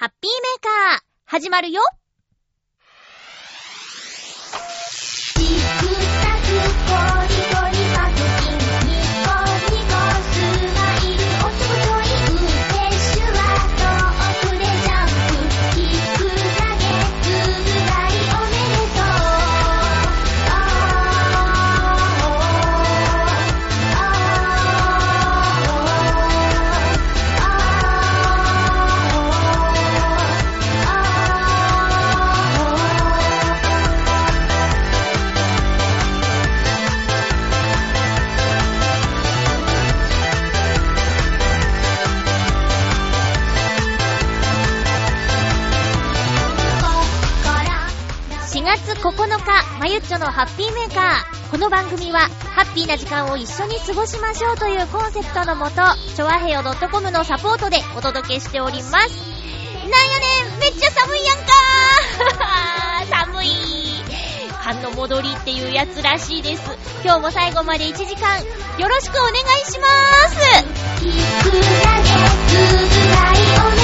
[0.00, 1.82] ハッピーメーカー、始まるよ。
[48.98, 51.50] 9日、まゆっちょのハッピーメーカー。
[51.52, 55.76] この番組は、ハッピーな時間を一緒に過ごしましょうというコンセプトのもと、
[56.16, 58.90] ちょわへよ .com のサポートでお届けしております。
[58.90, 59.06] なんや
[60.50, 61.44] ねんめっちゃ寒いやんか
[63.30, 63.48] 寒い
[64.64, 66.62] 寒の戻りっていうやつらしいです。
[67.04, 68.38] 今日も最後まで1時間、
[68.78, 70.28] よろしくお願いしまー
[73.74, 73.77] す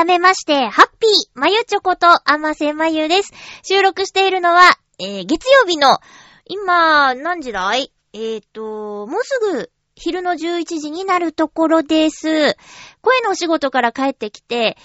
[0.00, 3.34] 改めまして、ハッピーまゆちょこと、あませまゆです。
[3.62, 5.98] 収録しているのは、えー、月曜日の、
[6.46, 7.92] 今、何時だい？
[8.14, 12.56] えーと、もうすぐ、昼の11時になるところです。
[13.02, 14.78] 声のお仕事から帰ってきて、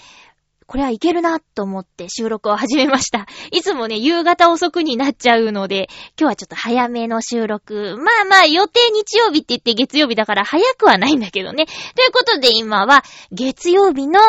[0.66, 3.26] これはいけるなと思って収録を始めました。
[3.52, 5.88] いつもね、夕方遅くになっちゃうので、
[6.20, 7.96] 今日はちょっと早めの収録。
[7.96, 11.64] まあまあ、予定日曜日って言って月曜日だから早くはないんだけどね。
[11.64, 13.02] ということで今は、
[13.32, 14.20] 月曜日の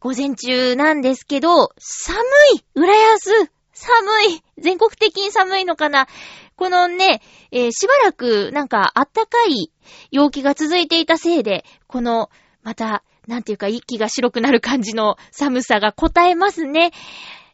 [0.00, 2.18] 午前中なんですけど、寒
[2.56, 3.30] い浦安
[3.72, 6.08] 寒い全国的に寒いのかな
[6.56, 9.70] このね、えーしばらくなんかあったかい
[10.10, 12.30] 陽気が続いていたせいで、この、
[12.62, 16.92] また、なんていうか、息が白くなる感じの寒さが答えますね。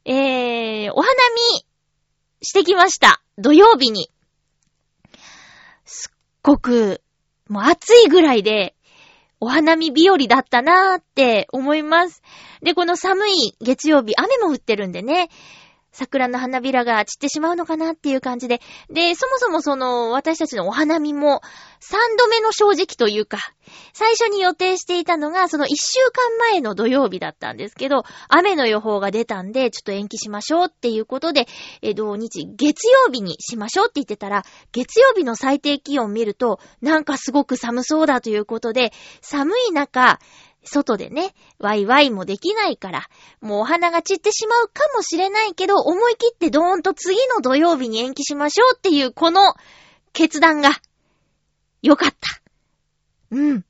[0.05, 1.13] えー、お花
[1.53, 1.67] 見
[2.43, 3.23] してきました。
[3.39, 4.09] 土曜日に。
[5.85, 7.03] すっごく、
[7.49, 8.76] もう暑いぐらいで、
[9.39, 12.23] お花見日和だったなーって思います。
[12.63, 15.29] で、この寒い月曜日、雨も降ってるんでね、
[15.97, 18.61] 桜の花びらが散ってしまうのかなっていう感じで。
[18.91, 21.41] で、そもそもその、私たちのお花見も、
[21.81, 23.39] 3度目の正直というか、
[23.95, 31.47] 最初に予定していたのが、その1週間前の土曜日だったんですけど、雨の予報が出たんで、ちょっと延期しましょうっていうことで、
[31.81, 38.93] え、土日、月曜日にしましょうって言ってたら、月曜日の最低気温見ると、なんかすごく寒そうだということで、
[39.23, 40.19] 寒い中、
[40.69, 43.09] 外でね、ワイワイもできないから、
[43.41, 49.55] もうお花が散ってしまうかもしれないけど、思い切ってドーンと次の土曜日に延期しましょうっていう、この
[50.13, 50.71] 決断が、
[51.83, 52.17] よかった。
[53.31, 53.65] うん。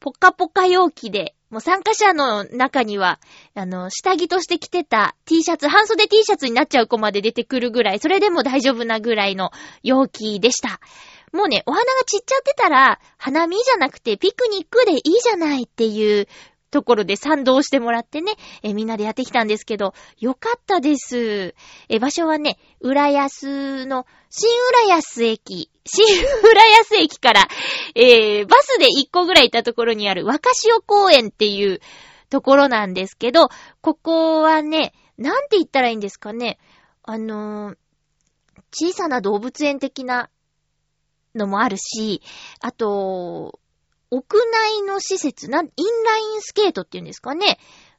[0.00, 3.20] ポカポカ陽気で、もう参加者の中には、
[3.54, 9.50] あの、下着として着てた T シャツ、半袖 T シャツになっちゃう子まで出てくるぐらい、それでも大丈夫なぐらいの
[9.82, 10.80] 陽気でした。
[11.36, 16.26] もうね、お花が散っちゃってたら、花見じゃなくてピクニックでいいじゃないっていう
[16.70, 21.54] ところで賛同してもらってね、えみんなでやってきたんですけど、よかったです。
[21.90, 24.48] え、場所はね、浦安の、新
[24.88, 27.48] 浦安駅、新浦安駅から、
[27.94, 31.80] えー、バスで1個ぐらい行ったところにある若潮公園っていう
[32.30, 33.50] ところなんですけど、
[33.82, 36.58] ここはね、なんて言ったらいいんですかね。
[37.02, 37.76] あのー
[38.78, 40.28] 小さな動物園的な
[41.36, 42.22] のもあるし、
[42.60, 43.58] あと、
[44.10, 47.58] 屋内の施設、なん、インラインスケートっていうんですかね。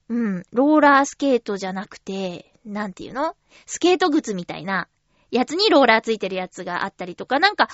[0.10, 3.36] うん、ローラースケートじゃなくて、なんていうの？
[3.66, 4.88] スケート靴みたいな
[5.32, 7.68] やつにローラーついてるやつがあったりとか、なんか、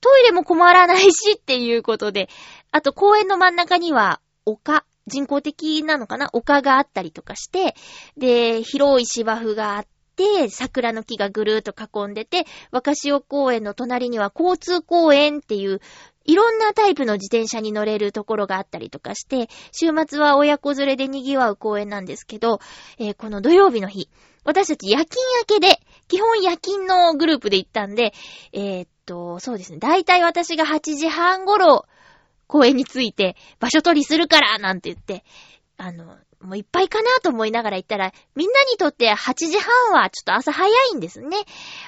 [0.00, 2.28] トイレも困らないしっていうことで、
[2.70, 6.28] あと公園の真ん中には丘、人工的なのかな？
[6.32, 7.74] 丘があったりとかして、
[8.16, 15.80] で、広い芝生があってて、桜の木がぐるーっと囲んでて、若潮公園の隣には交通公園っていう、
[16.24, 22.58] いろんなタイプの自転車に乗れるところがあったりとかして、週末は親子連れで賑わう公園なんですけど、
[22.98, 24.08] えーこの土曜日の日、
[24.44, 28.12] 私たち夜勤明けで、基本夜勤のグループで行ったんで、
[28.52, 31.86] えーっと、そうですね、だいたい私が8時半頃、
[32.46, 35.24] 公園に着いて、場所取りするからなんて言って、
[35.76, 36.16] あの、
[36.46, 41.36] もういっぱいかなと思いながら行ったら、みんなにとって8時半はちょっと朝早いんですね。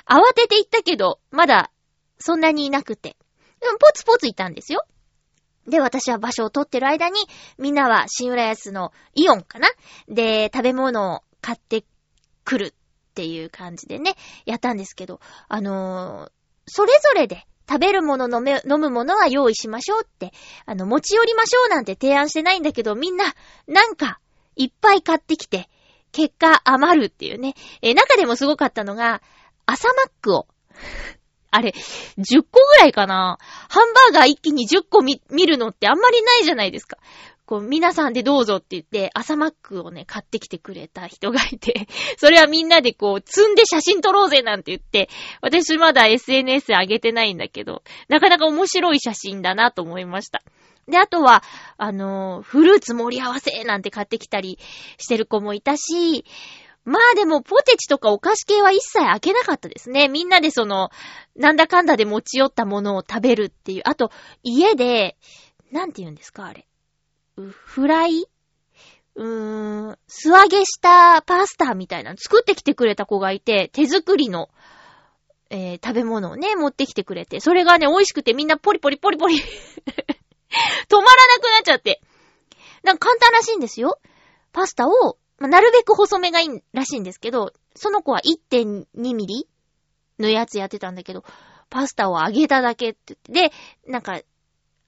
[0.07, 1.71] 慌てて行ったけど、まだ
[2.19, 3.17] そんなにいなくて。
[3.61, 4.85] でもポツポツいたんですよ。
[5.67, 7.21] で、私は場所を取ってる間に、
[7.59, 9.69] みんなは新浦安のイオンかな？
[10.09, 11.85] で、食べ物を買って
[12.45, 14.15] くるっていう感じでね、
[14.47, 16.31] やったんですけど、あのー
[16.71, 20.33] それぞれで食べるもの飲め、飲むものは用意しましょうって、
[20.67, 23.25] あの、持ち寄りましょうなんて提案してないんだけど、みんな、
[23.67, 24.21] なんか、
[24.59, 25.71] いっぱい買ってきて、
[26.13, 27.55] 結果余るっていうね。
[27.81, 29.23] え中でもすごかったのが、
[29.67, 30.47] 朝マックを、
[31.51, 31.75] あれ、
[32.19, 36.99] 10個ぐらいかなハンバーガー一気に10個、見るのってあんまりないじゃないですか。
[37.49, 41.89] こう、皆さんでどうぞって言って、朝マックをね、買ってきてくれた人がいて、
[42.19, 45.09] それはみんなでこう、積んで写真撮ろうぜなんて言って、
[45.41, 50.43] 私まだ SNS 上げてないんだけど、なかなか面白い写真だなと思いました。
[50.89, 51.43] で、あとは、
[51.77, 54.59] あのフルーツ盛り合わせなんて買ってきたり
[54.97, 56.25] してる子もいたし、
[56.85, 60.09] まあでも、ポテチとかお菓子系は一切開けなかったですね。
[60.09, 60.91] みんなでその、
[61.37, 63.83] なんだかんだで持ち寄ったものを食べるっていう。
[63.85, 64.11] あと、
[64.43, 65.19] 家で、
[65.71, 66.67] なんて言うんですか、あれ。
[67.51, 68.27] フライ？
[69.17, 74.49] うーん、素揚げしたパスタみたいなの作ってきてくれた子がいて、手作りの、
[75.51, 79.43] えー食べ物をね、持ってきてくれて、それがね、美味しくてみんなポリポリポリポリ
[80.89, 82.01] 止まらなくなっちゃって。
[82.83, 83.99] なんか簡単らしいんですよ。
[84.53, 89.49] パスタを、まあなるべく細めがいいらしいんですけど、その子は1.2ミリ
[90.19, 91.25] のやつやってたんだけど、
[91.71, 94.21] パスタを揚げただけって言って、で、なんか、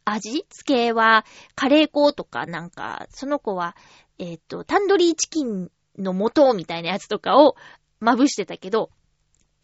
[0.05, 0.47] 味？
[0.49, 1.25] 付けは、
[1.55, 3.77] カレー粉とか、なんか、その子は、
[4.19, 7.55] えっ、と、タンドリーチキンの素みたいなやつとかを
[8.01, 8.91] まぶしてたけど、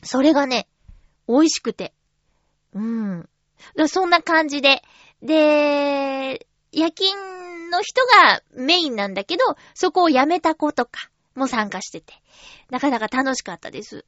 [0.02, 0.68] それがね、
[1.26, 1.94] 美味しくて。
[2.74, 3.28] うん。
[3.88, 4.82] そんな感じで。
[5.22, 12.14] で、夜勤の人がメインなんだけど、そこを辞めた子とかも参加してて、
[12.70, 14.04] なかなか楽しかったです。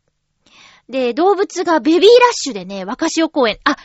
[0.88, 3.76] で、動物がベビーラッシュでね、若潮公園、あ、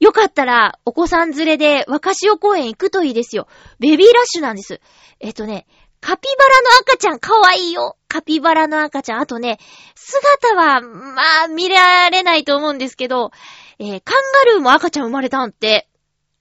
[0.00, 3.48] よかったら、お子さん連れで若潮公園行くといいですよ。
[3.80, 4.80] ベビーラッシュなんです。
[5.20, 5.66] えっとね、
[6.00, 7.96] カピバラの赤ちゃんかわいいよ。
[8.06, 9.20] カピバラの赤ちゃん。
[9.20, 9.58] あとね、
[9.96, 13.32] 姿は、まあ、見られないと思うんですけど、
[13.80, 15.88] えーカンガルーも赤ちゃん生まれたんって。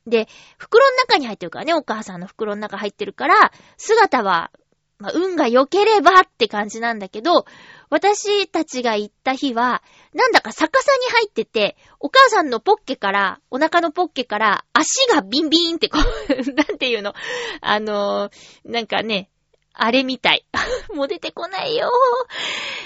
[0.07, 0.27] で、
[0.57, 4.51] 袋の中に入ってるからね、お母さんの袋の中入ってるから、姿は、
[4.99, 7.45] まあ、運が良ければって感じなんだけど、
[7.89, 9.83] 私たちが行った日は、
[10.13, 17.13] なんだか逆さに入ってて、お母さんのポッケから、お腹のポッケから、足がビンビーンってこう、 なんていうの？
[17.61, 19.29] あのーなんかね、
[19.73, 20.47] あれみたい。
[20.95, 21.91] もう出てこないよ。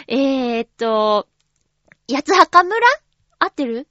[0.07, 1.27] えーっと、
[2.12, 2.86] 八つ墓村？
[3.39, 3.88] 合ってる？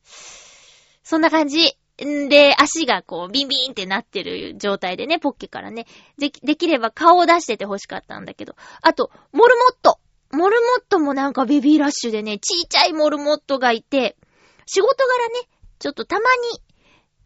[1.03, 1.80] そんな感じ。
[2.05, 5.87] んで、足がこう、ビンビンってなってる状態でね、ポッケからね。
[6.19, 8.55] で、できれば顔を出してて欲しかったんだけど。
[8.83, 9.99] あと、モルモット。
[10.33, 14.17] モルモットもなんかベビーラッシュでね、ちいちゃいモルモットがいて、
[14.67, 15.49] 仕事柄ね、
[15.81, 16.21] ちょっとたま
[16.53, 16.63] に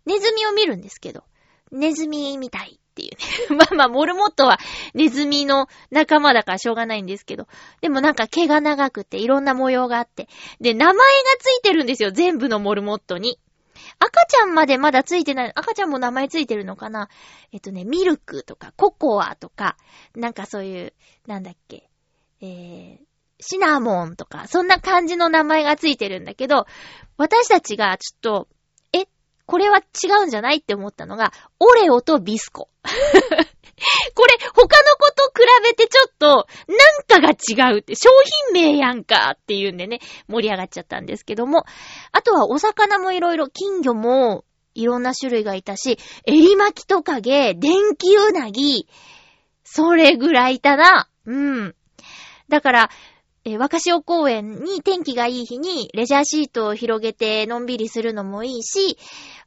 [0.06, 1.24] ネズミを見るんですけど、
[1.70, 3.56] ネズミみたいっていうね。
[3.58, 4.58] まあまあ、モルモットは
[4.94, 7.46] ネズミの仲間だからしょうがないんですけど、
[7.80, 10.28] でもなんか毛が長くていろんな模様があって、
[10.60, 11.02] で、名前が
[11.40, 13.38] ついてるんですよ、全部のモルモットに。
[13.98, 15.52] 赤ちゃんまでまだついてない。
[15.54, 17.08] 赤ちゃんも名前ついてるのかな？
[17.52, 19.76] えっとね、ミルクとか、ココアとか、
[20.14, 20.92] なんかそういう、
[21.26, 21.88] なんだっけ、
[22.40, 22.98] えー、
[23.40, 26.66] シナモンとか、そんな感じの名前がついてるんだけど、
[27.16, 28.48] 私たちがちょっと、
[28.92, 29.06] え、
[29.46, 30.58] これは違うんじゃない？
[30.58, 32.68] って思ったのが、オレオとビスコ。
[34.14, 34.93] これ、他の
[35.36, 36.46] 比べてちょっと、
[37.10, 38.08] なんかが違うって、商
[38.52, 39.98] 品名やんかっていうんでね、
[40.28, 41.64] 盛り上がっちゃったんですけども、
[42.12, 48.88] あとはお魚もいろいろ、金魚もいろんな種類がいたし、エリマキトカゲ、電気ウナギ、
[49.64, 51.08] それぐらいいたな。
[51.26, 51.74] うん。
[52.48, 52.90] だから、
[53.46, 58.96] えー若潮公園に天気がいい日にレジャーシートを広げてのんびりするのもいいし、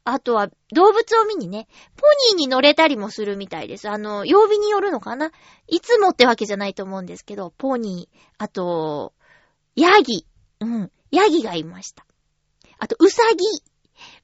[0.04, 3.90] あとは動物を見にね、ポニーに乗れたりもするみたいです。
[3.90, 5.32] あの、曜日によるのかな？
[5.68, 9.14] いつもってわけじゃないと思うんですけど、ポニー、あと、
[9.76, 10.28] ヤギ、
[10.60, 12.06] うん、ヤギがいました。
[12.78, 13.46] あと、ウサギ。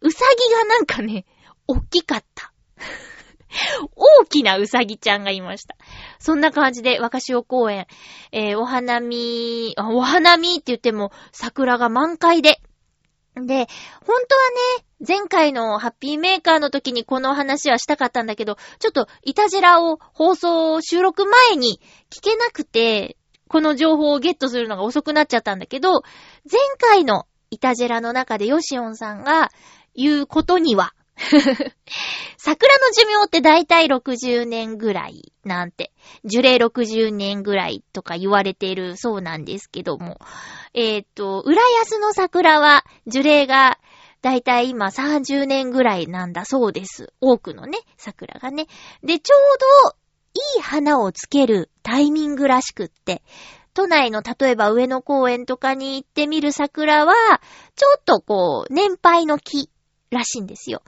[0.02, 1.26] ウサギがなんかね、
[1.68, 2.54] 大きかった。
[3.96, 5.76] 大きなウサギちゃんがいました。
[6.24, 7.86] そんな感じで、若潮公園、
[8.32, 12.62] えーお花見、お花見って言っても、桜が満開で。
[13.36, 13.60] で、本当は
[14.80, 23.18] ね、前回のハッピーメーカーの時にこの話はしたかったんだけど、ちょっとイタジェラを放送収録前に聞けなくて、
[23.50, 26.04] この情報をゲットするのが遅くなっちゃったんだけど、
[26.50, 29.50] 前回のイタジェラの中でヨシオンさんが
[29.94, 30.94] 言うことには、
[32.38, 35.92] 桜の寿命ってだいたい60年ぐらいなんて、
[36.26, 40.20] 樹齢60年ぐらいとか言われているそうなんですけども、
[40.74, 43.80] えっ、と、浦安の桜は樹齢が
[44.22, 47.14] だいたい今30年ぐらいなんだそうです。
[47.20, 48.68] 多くのね、桜がね。
[49.04, 49.98] で、ちょうど
[50.56, 53.22] いい花をつけるタイミングらしくって、
[53.74, 57.14] 都内の例えば上野公園とかに行ってみる桜は、
[57.76, 59.70] ちょっとこう、年配の木
[60.10, 60.84] らしいんですよ。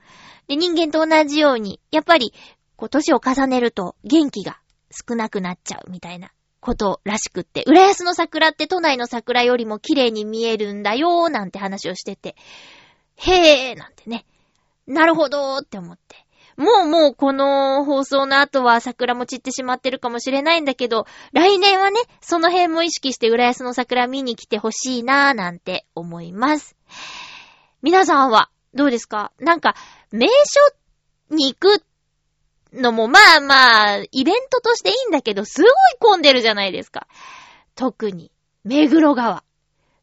[0.47, 2.33] で、人間と同じように、やっぱり、
[2.75, 4.59] こう、年を重ねると元気が
[4.91, 12.35] 少なくなっちゃうみたいなことらしくって、浦安の桜って都内の桜よりも綺麗に見えるんだよーなんて話をしてて、
[13.17, 14.25] へーなんてね。
[14.87, 16.25] なるほどーって思って。
[16.57, 26.75] もうもうこの放送の後は桜も散ってしまってるかもしれないんだけど、来年はね、その辺も意識して浦安の桜見に来てほしいなーなんて思います。
[27.81, 29.31] 皆さんはどうですか？
[29.39, 29.75] なんか、
[30.11, 30.33] 名所
[31.35, 31.83] に行く
[32.73, 37.07] のもまあまあ、イベントとしていいんだけど、すごい混んでるじゃないですか。
[37.75, 38.31] 特に、
[38.63, 39.43] 目黒川。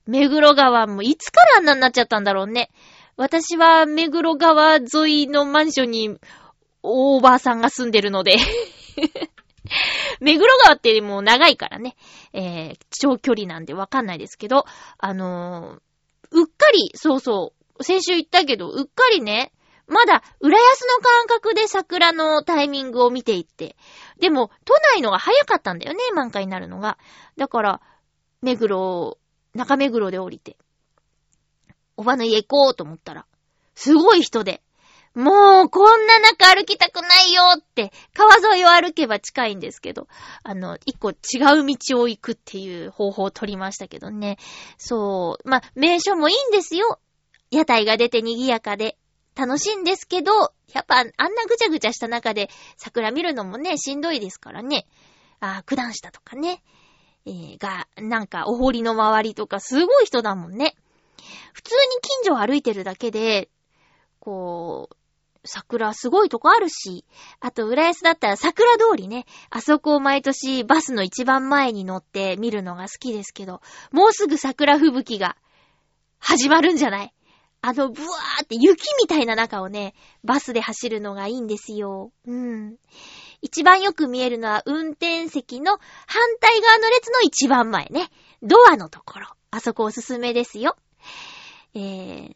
[0.06, 2.70] 目黒川もいつからあんなになっちゃったんだろうね。
[3.16, 6.18] 私は目黒川沿いのマンションに
[6.82, 8.36] おばあさんが住んでるので。
[10.20, 11.94] 目黒川ってもう長いからね。
[12.32, 14.64] えー、長距離なんでわかんないですけど、
[14.98, 15.80] あのー
[16.34, 19.52] うっかり、そうそう、先週言ったけど、うっかりね、
[19.88, 23.76] まだ、浦安の感覚で桜のタイミングを見ていって。
[24.20, 26.98] でも、都内のが早かったんだよね、満開になるのが。
[27.36, 27.80] だから、
[28.40, 29.18] 目黒、
[29.54, 30.56] 中目黒で降りて、
[31.96, 33.26] おばの家行こうと思ったら、
[33.74, 34.62] すごい人で、
[35.14, 40.08] もう、こんな中歩きたくないよって、川沿いを歩けば近いんですけど、
[40.42, 41.14] あの、一個違
[41.60, 44.38] う道を行くっていう方法を取りましたけどね。
[44.78, 45.48] そう。
[45.48, 46.98] まあ、名所もいいんですよ。
[47.52, 48.96] 屋台が出て賑やかで。
[49.34, 50.32] 楽しいんですけど、
[50.74, 54.86] やっぱあんなぐちゃぐちゃした中で桜見るのもね、しんどいですからね。
[55.40, 56.62] あ、九段下とかね。
[57.24, 60.74] えー、が、なんか、お堀の周りとか、すごい人だもんね。
[61.54, 61.80] 普通に
[62.24, 63.48] 近所歩いてるだけで、
[64.18, 64.96] こう、
[65.44, 67.04] 桜すごいとこあるし、
[67.40, 73.60] あと、浦安だったら桜通りね、あそこを毎年バスの一番前に乗って見るのが好きですけど、
[73.92, 75.36] もうすぐ桜吹雪が
[76.18, 77.14] 始まるんじゃない？
[77.64, 82.10] あの、ブワーって雪みたいな中をね、バスで走るのがいいんですよ。
[82.26, 82.76] うん。
[83.40, 85.80] 一番よく見えるのは運転席の反
[86.40, 88.10] 対側の列の一番前ね。
[88.42, 89.28] ドアのところ。
[89.52, 90.76] あそこおすすめですよ。
[91.74, 92.30] えー、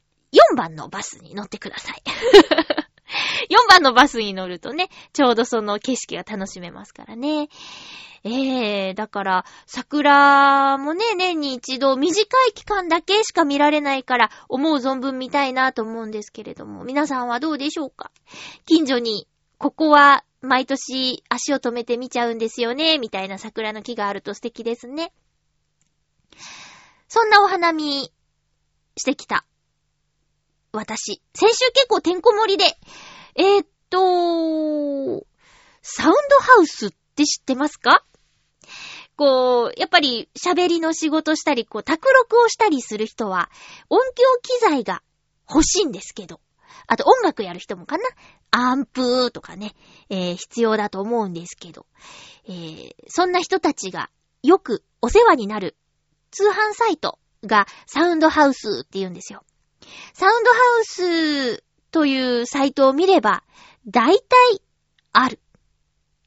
[0.54, 2.02] 4番のバスに乗ってください。
[3.50, 7.48] 4番のバスに乗るとね、ちょうどその景色が楽しめますからね。
[8.24, 18.10] ええだから、桜もね、年に一度短い期間だけしか見られないから、思う存分見たいなと思うんですけれども、皆さんはどうでしょうか？
[18.66, 25.12] 近所に、ここは毎年足を止めて見ちゃうんですよね、みたいな桜の木があると素敵ですね。
[27.08, 28.10] そんなお花見
[28.96, 29.46] してきた。
[30.76, 31.20] 私。
[31.34, 32.64] 先週結構てんこ盛りで、
[33.34, 35.26] えー、っと、
[35.82, 38.04] サウンドハウスって知ってますか？
[39.16, 43.50] こう、やっぱり喋りの仕事したり、こう、卓録をしたりする人は、
[43.88, 45.02] 音響機材が
[45.48, 46.40] 欲しいんですけど、
[46.86, 48.04] あと音楽やる人もかな？
[48.50, 49.74] アンプとかね、
[50.08, 51.86] えー必要だと思うんですけど、
[52.48, 54.10] えーそんな人たちが
[54.42, 55.76] よくお世話になる
[56.30, 59.42] 通販サイトがサウンドハウスって言うんですよ。
[60.14, 63.42] サウンドハウスというサイトを見れば、
[63.86, 64.62] 大体
[65.12, 65.40] ある。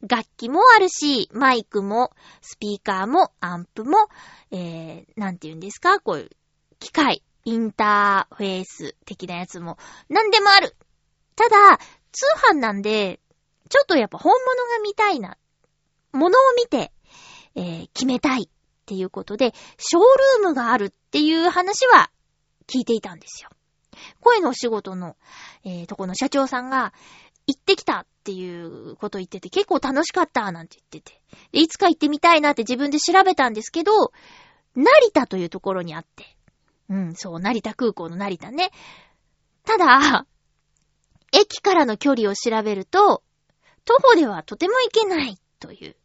[0.01, 2.12] 楽器もあるし、マイクも、
[2.42, 4.08] スピーカーも、アンプも、
[4.50, 6.00] えー、なんて言うんですか？
[6.00, 6.30] こういう、
[6.80, 10.75] 機械、インターフェース的なやつも、なんでもある。
[11.36, 11.80] ただ、
[12.12, 13.20] 通販なんで、
[13.70, 14.44] ちょっとやっぱ本物
[14.78, 15.38] が見たいな。
[16.13, 16.94] 物を見て、
[17.56, 18.50] えー決めたいっ
[18.86, 22.10] ていうことで、ショールームがあるっていう話は
[22.70, 23.50] 聞いていたんですよ。
[24.22, 25.18] 声のお仕事の、
[25.66, 26.94] えー、とこの社長さんが、
[27.48, 31.20] 行ってきたっていうこと言ってて、結構楽しかったなんて言ってて。
[31.52, 34.12] で、いつか行ってみたいなって自分で調べたんですけど、
[34.76, 36.38] 成田というところにあって。
[36.90, 38.70] うん、そう、成田空港の成田ね。
[39.66, 40.28] ただ、
[41.32, 43.24] 駅からの距離を調べると、
[43.84, 45.96] 徒歩ではとても行けないという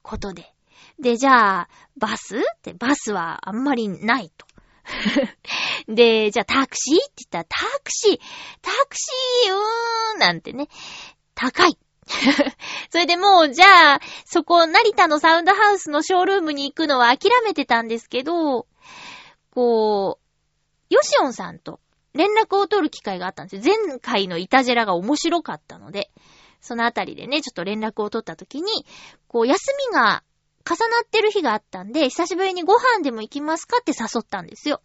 [0.00, 0.54] ことで。
[0.98, 2.38] で、じゃあ、バス？
[2.38, 4.46] ってバスはあんまりないと。
[5.88, 8.20] で、じゃあタクシーって言ったらタクシー、
[8.62, 10.68] タクシー、うーん、なんてね、
[11.34, 11.78] 高い。
[12.90, 18.66] それでもう、じゃあ、そこ、成田のサウンドハウスのショールームに行くのは諦めてたんですけど、
[19.54, 20.24] こう、
[20.90, 21.80] ヨシオンさんと
[22.14, 23.76] 連絡を取る機会があったんですよ。
[23.88, 26.10] 前回のイタジェラが面白かったので、
[26.60, 28.86] そのあたりでね、ちょっと連絡を取った時に、
[29.28, 30.22] こう、休みが
[30.68, 34.82] 重なってる日があったんで、久しぶりにご飯でも行きますかって誘ったんですよ。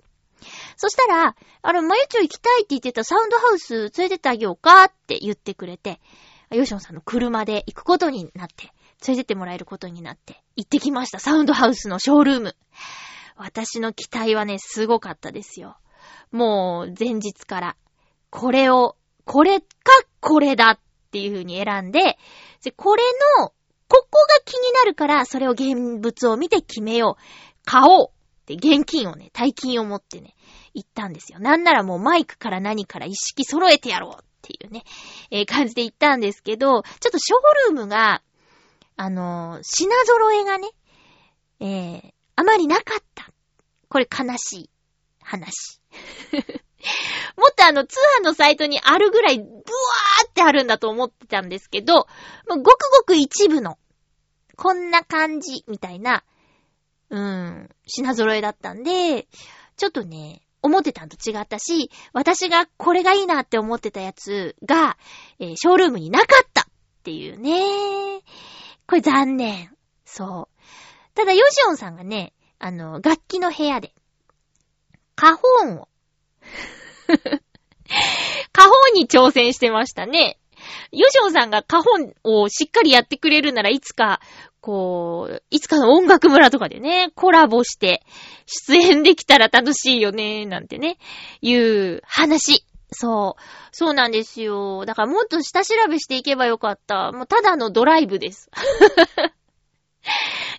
[0.77, 5.99] そしたら、あの、まゆちょ行きたいって言ってたサウンドハウス連れてってあげようかって言ってくれて、
[6.51, 8.73] ヨシオンさんの車で行くことになって、
[9.07, 11.19] 連れてってもらえることになって、行ってきました。
[11.19, 12.55] サウンドハウスのショールーム。
[13.35, 15.77] 私の期待はね、すごかったですよ。
[16.31, 17.75] もう、前日から、
[18.29, 19.65] これを、これか、
[20.19, 20.79] これだっ
[21.11, 22.17] ていう風に選んで、
[22.63, 23.03] でこれ
[23.39, 23.53] の、
[23.93, 27.23] ここが気になるから、それを現物を見て決めよう。
[27.63, 30.33] 買おうって現金をね、大金を持ってね、
[30.73, 31.37] 行ったんですよ。
[31.37, 34.83] なんならもうマイクから何から一式揃えてやろうっていうね、
[35.29, 36.81] えー、感じで行ったんですけど、ちょっ
[37.11, 38.23] とショールームが、
[38.97, 40.69] あのー、品揃えがね、
[41.59, 43.31] えー、あまりなかった。
[43.89, 44.69] これ悲しい
[45.21, 45.79] 話。
[47.37, 52.07] もっとあの、通販のサイトにあるぐらい、ブワーってあるんだと思ってたんですけど、
[52.47, 52.63] ごく
[52.97, 53.77] ごく一部の、
[54.55, 56.23] こんな感じ、みたいな、
[57.09, 59.27] うん、品揃えだったんで、
[59.77, 64.97] ちょっとね、思ってたんと違ったし、私がこれがいいなって思ってたやつが、
[65.39, 66.65] えー、ショールームになかったっ
[67.03, 68.21] ていうね。
[68.87, 69.75] これ残念。
[70.05, 71.15] そう。
[71.15, 73.93] ただ、ヨシオンさんがね、あの、楽器の部屋で、
[75.15, 75.87] カホーンを
[78.51, 80.39] カホーンに挑戦してましたね。
[80.91, 84.19] ヨシオンさんがカホンをしっかりやってくれるならいつか、
[84.61, 88.05] こう、いつかの音楽村とかでね、コラボして
[88.45, 90.97] 出演できたら楽しいよね、なんてね、
[91.41, 92.65] いう話。
[92.91, 93.41] そう。
[93.71, 94.85] そうなんですよ。
[94.85, 97.11] だからもっと下調べしていけばよかった。
[97.11, 98.49] もうただのドライブです。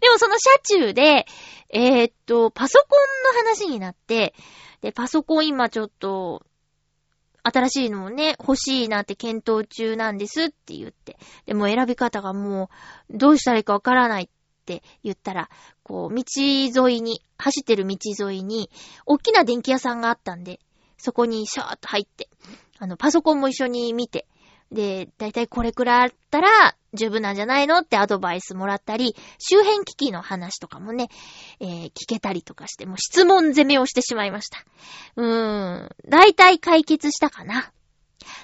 [0.00, 1.26] でもその車中で、
[1.70, 4.34] えー、っと、パソコンの話になって、
[4.80, 6.42] で、パソコン今ちょっと、
[7.44, 11.18] 新しいのをね、欲しいなって検討中なんですって言って。
[11.46, 12.70] でも選び方がも
[13.10, 14.28] う、どうしたらいいかわからないっ
[14.64, 15.50] て言ったら、
[15.82, 17.96] こう、道沿いに、走ってる道
[18.30, 18.70] 沿いに、
[19.04, 20.58] 大きな電気屋さんがあったんで、
[20.96, 22.30] そこにシャーっと入って、
[22.78, 24.26] あの、パソコンも一緒に見て、
[24.74, 27.78] で、だいたいこれくらいあったら十分なんじゃないの？
[27.78, 31.08] ってアドバイスもらったり、周辺機器の話とかもね、
[31.60, 34.58] えー、聞けたりとかして、もう質問攻めをしてしまいました。
[35.16, 37.72] うーん、だいたい解決したかな。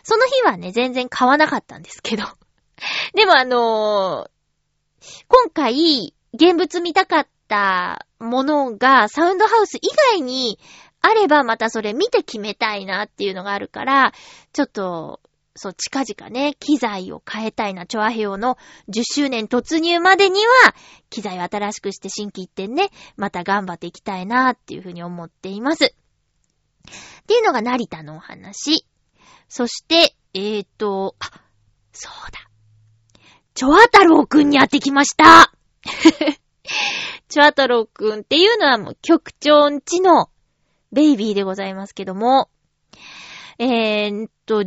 [0.02, 2.24] その日はね、全然買わなかったんですけど。
[3.14, 9.80] でもあのー、今回、現物見たかったものがサウンドハウス以
[10.12, 10.60] 外に
[11.02, 14.12] あればまたそれ見て決めたいなっていうのがあるから、
[14.52, 15.19] ちょっと
[15.56, 18.56] そう、近々ね、機材を変えたいな、チョアヘヨの
[18.88, 20.74] 10周年突入までには、
[21.10, 25.84] 機材を新しくして新規一点ね、また頑張っていきたいな、っていうふうに思っています。
[25.84, 28.86] っていうのが成田のお話。
[29.48, 31.42] そして、えーと、あ、
[31.92, 32.50] そうだ。
[33.54, 35.52] チョア太郎くんに会ってきました
[37.28, 40.30] チョア太郎くんっていうのはもう局長んちの
[40.92, 42.48] ベイビーでございますけども、
[43.62, 44.64] えー、っと、12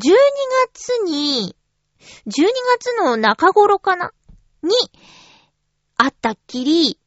[0.72, 1.56] 月に、
[2.28, 2.44] 12
[2.78, 4.12] 月の中頃かな？
[4.62, 4.70] に、
[5.98, 7.00] あったっきり、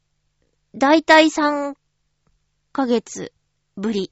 [0.75, 1.77] だいたい3
[2.72, 3.33] ヶ月
[3.77, 4.11] ぶり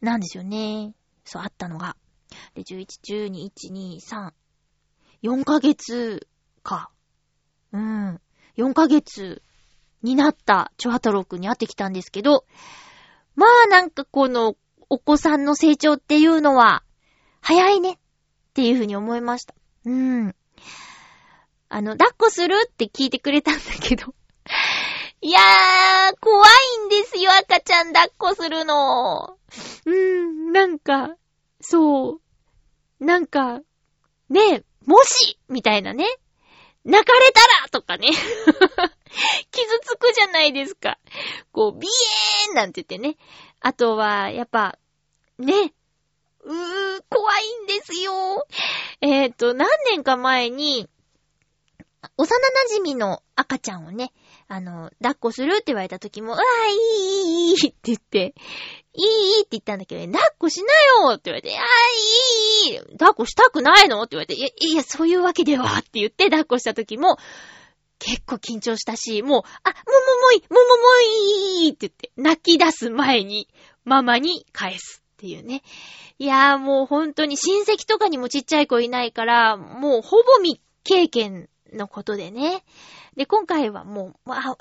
[0.00, 0.94] なんですよね。
[1.24, 1.96] そう、あったのが。
[2.54, 4.30] で、11、12、1、2、3、
[5.24, 6.28] 4ヶ月
[6.62, 6.92] か。
[7.72, 8.20] うん。
[8.56, 9.42] 4ヶ月
[10.04, 12.44] になったチョハトロくんに会ってきたんですけど、
[13.34, 14.54] まあなんかこの
[14.90, 16.82] お子さんの成長っていうのは、
[17.40, 17.96] 早いねっ
[18.54, 19.54] ていうふうに思いました。
[19.84, 20.34] うん。
[21.68, 24.12] あの、抱っこするって聞いてくれたんだけど。
[25.22, 29.38] いやー、怖いんですよ、赤ちゃん抱っこするの。
[29.86, 31.14] うーん、なんか、
[31.60, 32.20] そ
[33.00, 33.04] う。
[33.04, 33.60] なんか、
[34.28, 36.04] ね、もしみたいなね。
[36.84, 38.08] 泣かれたらとかね。
[39.52, 40.98] 傷つくじゃないですか。
[41.52, 43.16] こう、ビエーンなんて言ってね。
[43.60, 44.78] あとは、やっぱ、
[45.40, 45.72] ね。
[46.42, 48.46] うー、怖いんですよ。
[49.00, 50.88] えっ、と、何年か前に、
[52.16, 54.12] 幼馴染の赤ちゃんをね、
[54.48, 58.34] あの、抱っこするって言われた時も、うわー、いい、いい、いいって言って、
[58.94, 60.72] いい、いいって言ったんだけどね、抱っこしな
[61.08, 67.18] よって言われて、あー、いい、いい、抱っこしたくないのって言われて、いや、いや、そういうわけではって言って抱っこした時も、
[67.98, 73.46] 結構緊張したし、もう、あ、もももい、もももいって言って、泣き出す前に、
[73.84, 75.62] ママに返すっていうね。
[76.18, 82.64] いやーもう本当に親戚とかにもちっちゃい子いないから、もうほぼ未経験のことでね。
[83.16, 84.56] で、今回はもう、あ、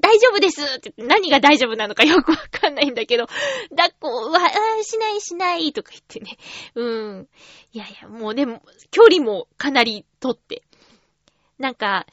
[0.00, 3.26] 大丈夫ですって何が大丈夫なのか よくわかんないんだけど、
[3.70, 4.40] 抱っこ、わ、
[4.82, 6.38] しないしないとか言ってね。
[6.74, 7.28] うん。
[7.72, 10.62] いやいや、もうでも、距離もかなり取って。
[11.58, 12.06] なんか、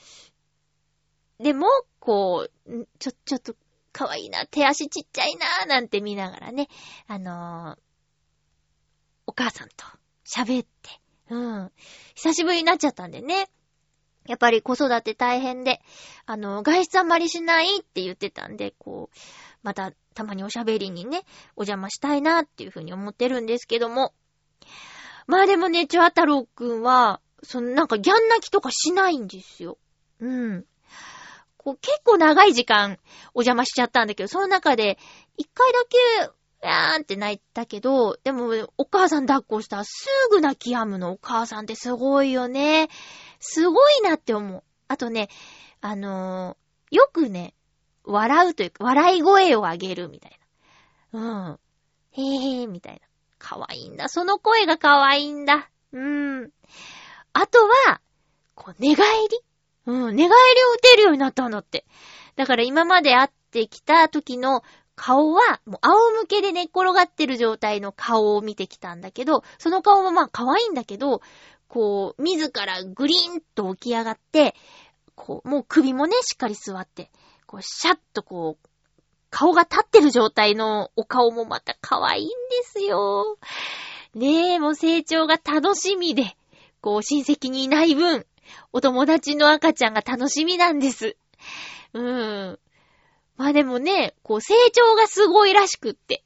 [1.40, 1.68] でも、
[2.00, 3.56] こう、ちょ、ちょっと、
[3.92, 6.68] かわいいな、手足ちっちゃいな、なんて見ながらね、
[7.08, 7.80] あのー、
[9.28, 9.86] お母さんと
[10.26, 11.72] 喋って、うん。
[12.16, 13.50] 久しぶりになっちゃったんでね。
[14.28, 15.82] やっぱり子育て大変で、
[16.26, 19.18] あの、外出あんまりしないって言ってたんで、こう、
[19.64, 21.24] またたまにおしゃべりにね、
[21.56, 24.14] お邪魔したいなっていうふうに思ってるんですけども。
[25.28, 29.78] まあでもね、ちょあたろうくんは、そのなんかギャン泣きとかしないんですよ。
[30.20, 30.66] うん。
[31.64, 32.98] こう結構長い時間
[33.36, 34.98] お邪魔しちゃったんだけど、その中で
[35.38, 42.90] 一回だけ、やーんって泣いたけど、でもお母さん抱っこしたらすぐ泣き止むのお母さんってすごいよね。
[43.40, 44.64] すごいなって思う。
[44.88, 45.30] あとね、
[45.82, 47.54] あのー、よくね、
[48.06, 50.40] 笑うというか、笑い声を上げるみたい
[51.12, 51.20] な。
[51.20, 51.60] うん。
[52.12, 53.02] へーみたいな。
[53.38, 54.10] かわいいんだ。
[54.10, 55.70] その声がかわいいんだ。
[55.94, 56.50] うん。
[57.34, 58.02] あとは、
[58.56, 59.40] こう、寝返り
[59.86, 61.86] うん、寝返りを打てるようになったんだって。
[62.36, 64.64] だから今まで会ってきた時の
[64.96, 71.22] 顔は、もう仰向けで寝っ転がってる状態の顔を見てきたんだけど、その顔もまあ可愛いんだけど、
[71.68, 74.56] こう、自らグリーンと起き上がって、
[75.16, 77.10] こう、もう首もね、しっかり座って、
[77.48, 78.68] こう、シャッとこう、
[79.30, 82.34] 顔が立ってる状態のお顔もまた可愛いんで
[82.66, 83.38] すよ。
[84.14, 86.36] ねえ、もう成長が楽しみで、
[86.82, 88.26] こう、親戚にいない分、
[88.74, 91.18] お友達の赤ちゃんが楽しみなんです。
[91.94, 92.60] うーん。
[93.38, 96.24] まあでもね、こう、成長がすごいらしくって。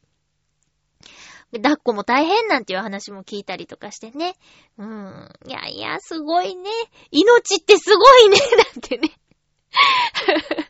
[1.54, 4.36] 抱っこも大変なんていう話も聞いたりとかしてね。
[4.78, 5.34] うーん。
[5.48, 6.70] いやいや、すごいね。
[7.12, 8.38] 命ってすごいね。
[8.76, 9.12] なんてね。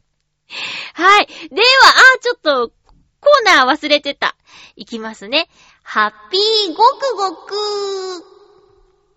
[0.93, 1.27] はい。
[1.27, 1.67] では、
[2.15, 2.71] あ、ちょっと、
[3.19, 4.35] コーナー忘れてた。
[4.75, 5.49] いきますね。
[5.83, 8.34] ハッピーごくごく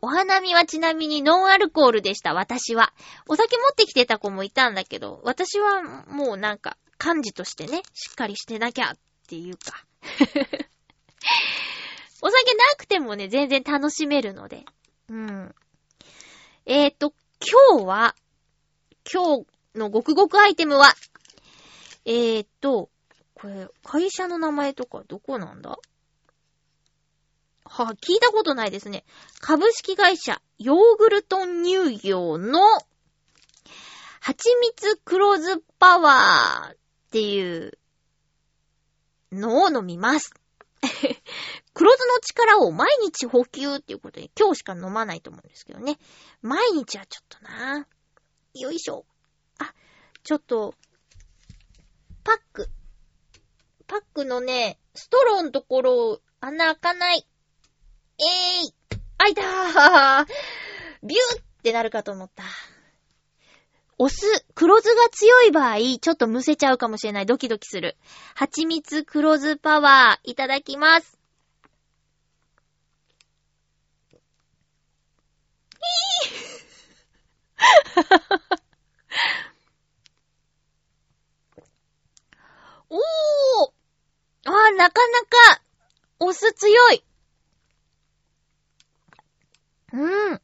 [0.00, 2.92] お花見はちなみにノンアルコールでした、私は。
[3.28, 8.96] お酒持ってきてた子もいたんだけど、私はもうなんか、幹事としてね、しっかりしてなきゃっ
[9.28, 9.84] ていうか。
[12.22, 14.64] お酒なくてもね、全然楽しめるので。
[15.08, 15.54] うん。
[16.66, 18.14] えーと、今日は、
[19.12, 20.94] 今日のごくごくアイテムは、
[22.04, 22.90] えーと、
[23.34, 25.78] これ、会社の名前とかどこなんだ？
[27.68, 29.04] は聞いたことないですね。
[29.40, 32.61] 株式会社、ヨーグルト乳業の、
[34.20, 36.76] 蜂蜜黒酢パワーっ
[37.11, 37.78] ていう
[39.33, 40.35] のを飲みます。
[41.74, 45.98] 黒酢の力を毎日補給っていうことで、今日しか飲まないと思うんですけどね。
[46.42, 47.87] 毎日はちょっとな。
[48.54, 49.07] よいしょ。
[49.59, 49.72] あ、
[50.22, 50.74] ちょっと、
[52.24, 52.68] パック。
[53.87, 57.26] パックのね、ストローのところ、穴開かない。
[58.20, 58.72] えーい
[59.18, 60.26] 開いたー
[61.04, 62.42] ビューってなるかと思った。
[64.00, 67.26] お酢、黒酢が強い場合、ちょっとむせちゃうかもしれない。
[67.26, 67.96] ドキドキする。
[68.35, 71.18] 蜂蜜黒酢パワー、いただきます。
[82.90, 83.00] おー
[84.44, 85.62] あ、なかなか、
[86.20, 87.04] お酢強い。
[89.92, 90.40] うん。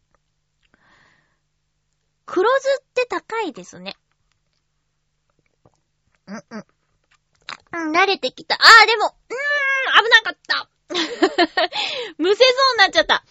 [2.27, 3.97] 黒酢って高いですね。
[6.27, 6.65] うんうん。
[7.89, 8.57] うん、慣れてきた。
[8.57, 9.35] あー、でも、うー
[10.01, 10.69] ん、危なかった。
[12.19, 13.25] むせそうになっちゃった。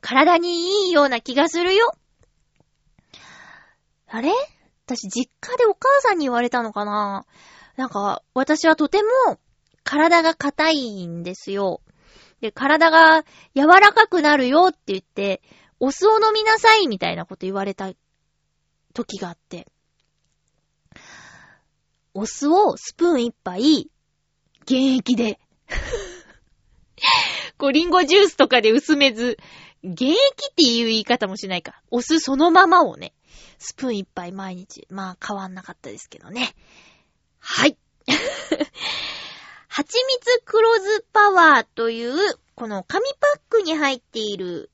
[0.00, 1.92] 体にいいような気がするよ。
[4.06, 4.32] あれ？
[4.86, 7.26] 私実家でお母さんに言われたのかな？
[7.76, 9.38] なんか、私はとても
[9.84, 11.80] 体が硬いんですよ。
[12.40, 13.24] で、体が
[13.54, 15.42] 柔らかくなるよって言って、
[15.80, 17.92] お酢を飲みなさいみたいなこと言われた
[18.94, 19.66] 時があって、
[22.14, 23.90] お酢をスプーン一杯、
[24.66, 25.38] 原液で。
[27.58, 29.38] こう、リンゴジュースとかで薄めず、
[29.82, 30.16] 原液
[30.50, 31.80] っていう言い方もしないか。
[31.90, 33.14] お酢そのままをね、
[33.58, 34.86] スプーン一杯毎日。
[34.90, 36.54] まあ変わんなかったですけどね。
[37.38, 37.76] はい。
[39.78, 42.12] 蜂蜜黒酢パワーという、
[42.56, 44.72] この紙パックに入っている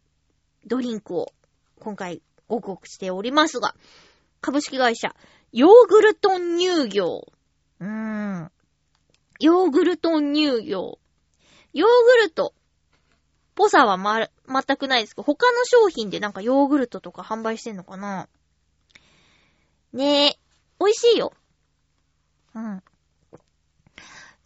[0.67, 1.35] ドリンクを
[1.79, 3.75] 今回ご告しておりますが、
[4.41, 5.15] 株式会社、
[5.53, 7.27] ヨーグルトン乳業。
[7.81, 8.51] うーん。
[9.41, 10.99] ヨーグルトン乳業。
[11.75, 12.55] ヨーグルト、
[13.57, 18.27] ぽさはま、全くないですけど、他の商品でなんかヨーグルトとか販売してんのかな？
[19.93, 20.39] ねえ、
[20.81, 21.35] 美味しいよ。
[22.55, 22.83] うん。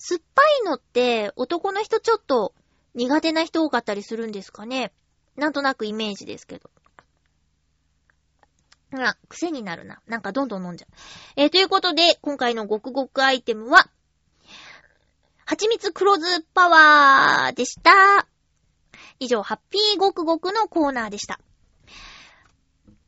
[0.08, 2.54] 酸っぱいのって男の人ちょっと
[2.94, 4.90] 苦手な人多かったりするんですかね
[5.36, 6.70] なんとなくイメージですけど。
[8.90, 10.00] ほら、癖になるな。
[10.06, 10.94] なんかどんどん飲んじゃう。
[11.36, 13.90] えー、ということで、今回のごくごくアイテムは、
[15.44, 18.26] 蜂蜜黒酢パワーでした。
[19.20, 21.38] 以上、ハッピーごくごくのコーナーでした。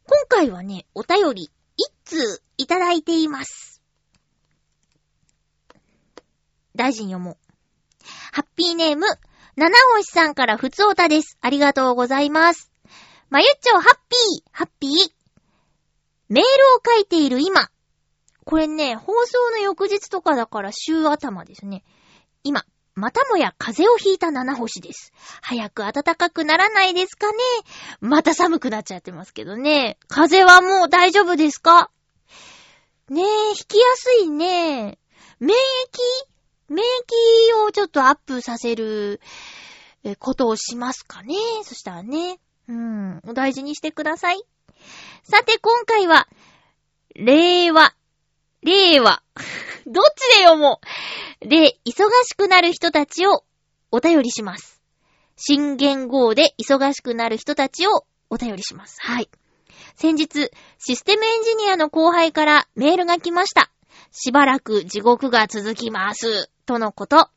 [0.04, 3.79] 今回はね、お便り、一通いただいています。
[6.80, 7.36] 大臣読もう。
[8.32, 9.04] ハッピーネーム、
[9.54, 11.36] 七星さんからふつおたです。
[11.42, 12.72] ありがとうございます。
[13.28, 14.90] まゆっちょ、ハッピー、ハッピー。
[16.30, 16.46] メールを
[16.82, 17.68] 書いている今。
[18.46, 21.84] これね、放送の翌日とかだから週頭ですね。
[22.44, 22.64] 今、
[22.94, 25.12] またもや風邪をひいた七星です。
[25.42, 27.38] 早く暖かくならないですかね
[28.00, 29.98] また寒くなっちゃってますけどね。
[30.08, 31.90] 風邪はもう大丈夫ですか？
[33.10, 34.98] ねえ、引きやすいね。
[35.40, 36.30] 免疫？
[36.70, 39.20] 免疫をちょっとアップさせる
[40.04, 41.34] えことをしますかね。
[41.62, 42.38] そしたらね。
[42.68, 43.20] うん。
[43.26, 44.42] お大事にしてください。
[45.24, 46.28] さて、今回は、
[47.14, 47.94] 令和。
[48.62, 49.22] 令和。
[49.86, 50.80] どっちで読も
[51.42, 51.48] う。
[51.48, 53.44] で、忙しくなる人たちを
[53.90, 54.80] お便りします。
[55.36, 58.98] 新元号で忙しくなる人たちをお便りします。
[59.00, 59.30] はい。
[59.96, 63.70] 先日、システムエンジニアの後輩からメールが来ました。
[64.12, 66.50] しばらく地獄が続きます。
[66.70, 67.30] とのこと。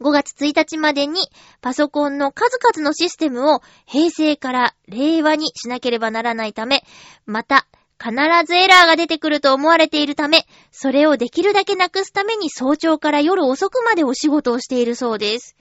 [0.00, 1.18] 5月1日までに
[1.60, 6.84] パソコンの数々のシステムを平成から令和にしなければならないため、
[7.26, 7.66] また
[7.98, 8.14] 必
[8.46, 15.56] ずエラーが出てくると思われているため、それをできるだけなくすために早朝から夜遅くまでお仕事をしているそうです。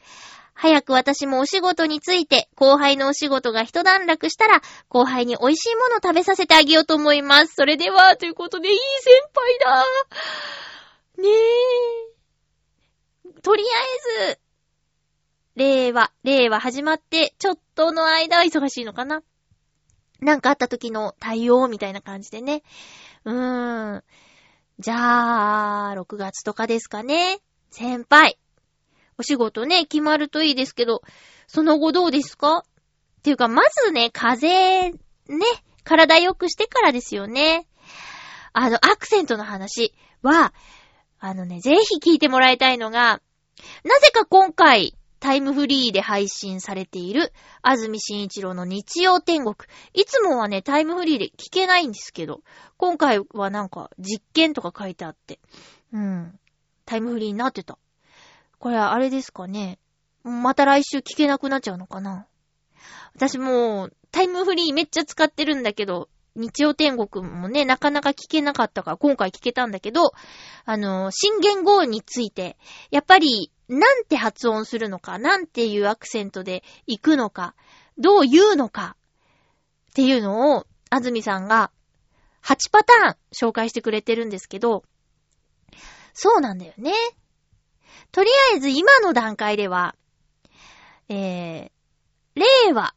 [0.53, 7.55] 早く私もお仕事について、後輩のお仕事が一段落したら、後輩に美味しいもの食べさせてあげようと思います。
[7.55, 9.86] それでは、ということで、いい先輩だ。
[11.23, 12.18] ねえ。
[13.43, 13.67] とりあ
[14.28, 14.39] えず、
[15.56, 19.23] 令和、令和始まって、ちょっとの間は忙しいのかな
[20.19, 22.63] なんかあった時の対応みたいな感じでね。
[23.25, 24.04] うーん。
[24.80, 27.39] じゃあ、6月とかですかね。
[27.71, 28.38] 先輩。
[29.17, 31.02] お仕事ね、決まるといいですけど、
[31.47, 32.60] その後どうですか？
[32.60, 34.97] っていうか、まずね、風邪、
[35.28, 35.45] ね、
[35.84, 37.67] 体良くしてからですよね。
[38.54, 40.54] あの、アクセントの話は、
[41.19, 43.21] あのね、ぜひ聞いてもらいたいのが、
[43.84, 49.56] なぜか今回、タイムフリーで配信されている、安住紳一郎の日曜天国。
[49.93, 52.41] いつもはね、タイムフリーで聞けないんですけど、
[52.78, 55.39] 今回はなんか実験とか書いてあって、
[55.91, 56.39] うん、
[56.86, 57.78] タイムフリーになってた。
[58.60, 59.78] これはあれですかね。
[60.24, 62.28] また来週聞けなくなっちゃうのかな。
[63.13, 70.12] 私もう、タイムフリーめっちゃ使ってるんだけど、日曜天国もね、なかなか聞けなかったから、今回聞けたんだけど、
[70.65, 72.58] あの、新言語について、
[72.92, 77.56] やっぱり、なんて発音するのか、なんていうアクセントで行くのか、
[77.98, 78.96] どう言うのか、
[79.92, 81.72] っていうのを、安住さんが、
[82.44, 84.84] 8パターン紹介してくれてるんですけど、
[86.13, 86.94] そうなんだよね。
[88.12, 89.96] とりあえず今の段階では、
[91.10, 92.94] えー、令和っ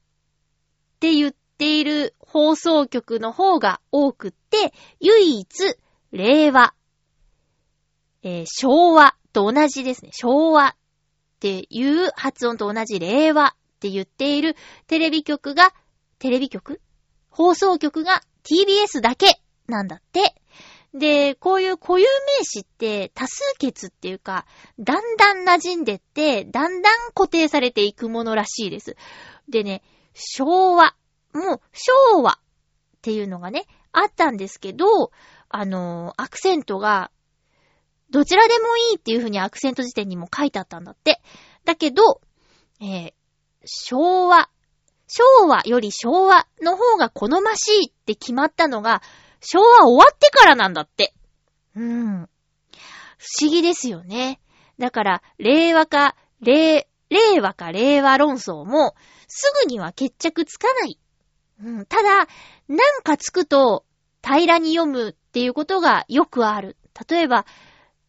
[1.00, 5.76] て言っている放送局の方が多くって、唯一、
[6.10, 6.74] 令和、
[8.24, 10.10] えー、昭和と同じですね。
[10.12, 10.74] 昭和っ
[11.38, 14.56] ていう発音と同じ令和って言っている
[14.88, 15.72] テレビ局が、
[16.18, 16.80] テレビ局？
[17.30, 20.34] 放送局が TBS だけなんだって。
[20.92, 24.46] で、こういう固有名詞って多数決っていうか、
[24.80, 28.96] だんだん馴染んでって、だんだん固定されていくものらしいです。
[29.48, 30.96] でね、昭和、
[31.32, 32.36] もう昭和っ
[33.02, 35.10] ていうのがね、あったんですけど、
[35.48, 37.10] あのーアクセントが、
[38.10, 41.20] どちらでもいいっていう風にアクセント辞典にも書いてあったんだって。
[41.64, 42.20] だけど、
[42.80, 43.12] えー
[43.64, 44.48] 昭和、
[45.06, 49.02] 昭和より昭和の方が好ましいって決まったのが、
[49.40, 51.14] 昭和終わってからなんだって。
[51.76, 52.28] うん。
[53.18, 54.40] 不思議ですよね。
[54.78, 58.94] だから、令和か、令、令和か令和論争も、
[59.28, 60.98] すぐには決着つかない。
[61.62, 62.26] うん、ただ、
[62.68, 63.84] なんかつくと、
[64.22, 66.76] 平らに読むっていうことがよくある。
[67.08, 67.46] 例えば、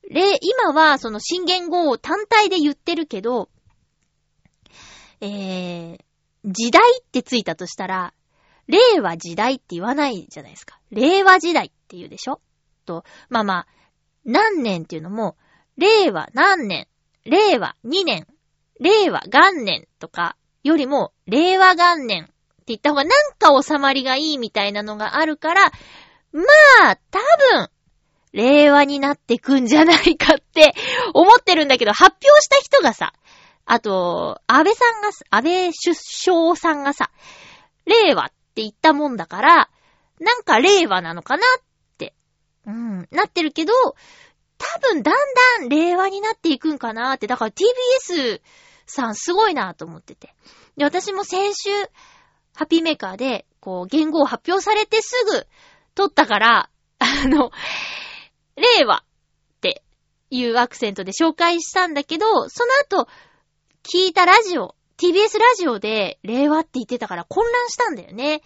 [0.10, 3.50] 令、今はその新元号を単体で言ってるけど、
[5.22, 6.00] えー、
[6.46, 8.14] 時代ってついたとしたら、
[8.68, 10.80] 令和時代って言わないじゃないですか。
[10.92, 12.42] 令和時代って言うでしょ？
[12.86, 13.68] と、まあまあ、
[14.26, 15.38] 何年っていうのも、
[15.78, 16.88] 令和何年、
[17.26, 18.28] 令和2年、
[18.80, 19.88] 令和元年？
[20.00, 22.33] とかよりも、令和元年？
[22.64, 25.72] って言った方がなんか収まりがいいみたいなのがあるから、
[26.32, 26.42] ま
[26.90, 27.20] あ、多
[27.58, 27.70] 分、
[28.32, 30.74] 令和になってくんじゃないかって
[31.14, 33.14] 思ってるんだけど、発表した人がさ、
[33.66, 37.12] あと、安倍さんが、安倍首相さんがさ、
[37.86, 39.70] 令和って言ったもんだから、
[40.20, 41.64] なんか令和なのかなっ
[41.98, 42.16] て、
[42.66, 43.74] うん、なってるけど、
[44.58, 45.16] 多分だん
[45.60, 48.42] だん令和になっていくんかなって、だから TBS
[48.86, 50.34] さんすごいなと思ってて。
[50.78, 51.70] で、私も先週、
[52.56, 55.48] ハッピーメーカーで、こう、言語を発表されてすぐ
[55.96, 57.52] 撮ったから、 あの、
[58.56, 59.04] 令和っ
[59.62, 59.84] て
[60.30, 62.72] いうアクセントで紹介したんだけど、その
[63.04, 63.10] 後、
[63.84, 68.42] 聞いたラジオ、TBS ラジオで令和って言ってたから混乱したんだよね。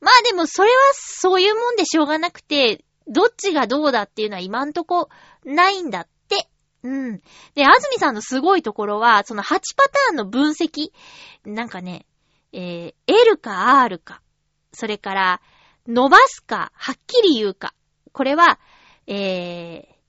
[0.00, 5.08] まあでもそれはそういうもんでしょうがなくて、どっちがどうだっていうのは今んとこ
[5.44, 6.48] ないんだって。
[6.82, 7.20] うん。
[7.54, 10.90] で、安住さんのすごいところは、その8パターンの分析。
[11.44, 12.06] なんかね、
[12.52, 14.22] えー、L か R か。
[14.72, 15.40] それから、
[15.86, 17.74] 伸ばすか、はっきり言うか。
[18.12, 18.58] これは、
[19.06, 20.00] えー、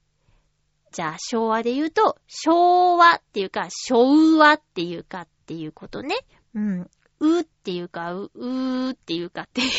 [0.92, 6.16] じゃあ昭和で言うと、昭和っていうか、昭和っていうかっていうことね。
[6.54, 6.90] うん。
[7.20, 9.70] うっていうか、う、うーっていうかっていう。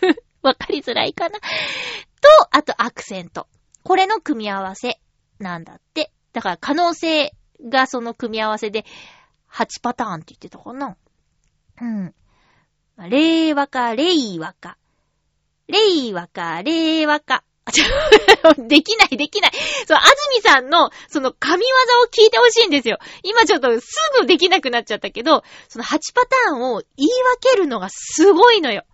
[0.42, 1.38] わかりづらいかな。
[1.40, 1.46] と、
[2.52, 3.48] あとアクセント。
[3.82, 5.00] これの組み合わせ
[5.38, 6.12] なんだって。
[6.32, 7.34] だから可能性
[7.68, 8.84] がその組み合わせで
[9.50, 10.96] 8パターンって言ってたかな。
[11.80, 12.14] うん。
[13.08, 14.76] 令和か、令和か。
[15.68, 17.44] 令和か、令和か。
[18.68, 19.52] できない、できない。
[19.86, 21.68] そう、安住さんの、その、神業
[22.02, 22.98] を聞いてほしいんですよ。
[23.22, 23.86] 今ちょっとす
[24.18, 28.84] ぐできなくなっちゃったけど、その8パターンを言い分けるのがすごいのよ。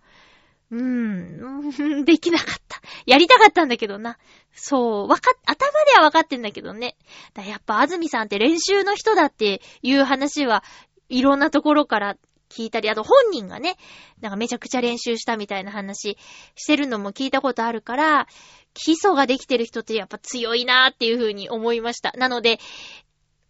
[0.69, 2.81] うーん、 できなかった。
[3.05, 4.17] やりたかったんだけどな。
[4.53, 6.97] そう、わかっ、頭ではわかってんだけどね。
[7.33, 10.63] だやっぱ安住さんって練習の人だっていう話は
[11.09, 12.17] いろんなところから
[12.49, 13.77] 聞いたり、あと本人がね、
[14.21, 16.17] なんかめちゃくちゃ練習したみたいな話
[16.55, 18.27] してるのも聞いたことあるから、
[18.73, 22.11] 基礎ができてる人ってやっぱ強いなーっていう風に思いました。
[22.17, 22.59] なので、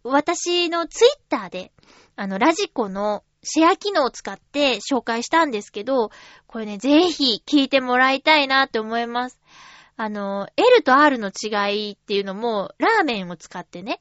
[0.02, 1.72] 私のツイッターで、
[2.16, 6.10] あの、ラジコのシェア機能を使って紹介したんですけど、
[6.46, 9.40] これね、ぜひ聞いてもらいたいなって思います。
[9.96, 14.00] あの、L と R の違いっていうのも、ラーメンを使ってね、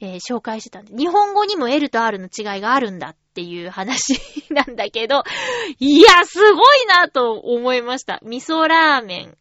[0.00, 4.14] えー紹介してたんで、日本語にも L と R の違いがあるんだっっていう話
[4.50, 5.24] なんだけど、
[5.80, 8.20] いや、すごいなと思いました。
[8.22, 9.36] 味噌ラーメン、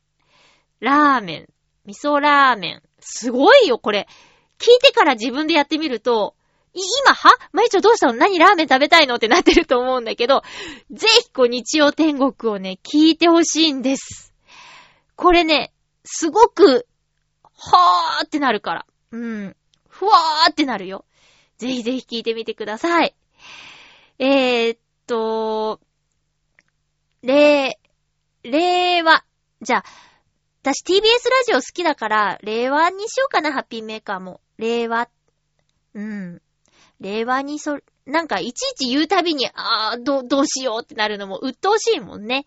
[0.80, 1.50] ラーメン、
[1.86, 2.82] 味噌ラーメン。
[3.00, 4.08] すごいよ、これ。
[4.58, 6.36] 聞いてから自分でやってみると、
[6.74, 7.30] 今、は？
[7.52, 8.14] まゆちょどうしたの？
[8.14, 9.18] 何ラーメン食べたいの？
[9.18, 10.42] ってなってると思うんだけど、
[10.90, 14.34] ぜひこう日曜天国をね、聞いてほしいんです。
[15.16, 15.72] これね、
[16.04, 16.88] すごく、
[17.56, 18.86] はーってなるから。
[19.12, 19.56] うん。
[19.88, 21.06] ふわーってなるよ。
[21.60, 23.16] ぜひぜひ聞いてみてください。
[24.20, 25.80] えー、っと、
[27.22, 27.80] れ、
[28.44, 29.24] 令和。
[29.62, 29.84] じゃあ、
[30.62, 31.04] 私 TBS ラ
[31.46, 34.42] ジオ好きだから、令和にしようかな、ハッピーメーカーも。
[34.58, 35.10] 令和。
[35.94, 36.42] うん。
[37.00, 42.46] 令和にそ、なんかいちいち言うたびに、あー、ど、どうしようってなるのも鬱陶しいもんね。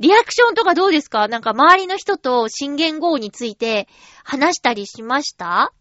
[0.00, 1.28] リアクションとかどうですか？
[1.28, 3.86] なんか周りの人と新元号について
[4.24, 5.72] 話したりしました？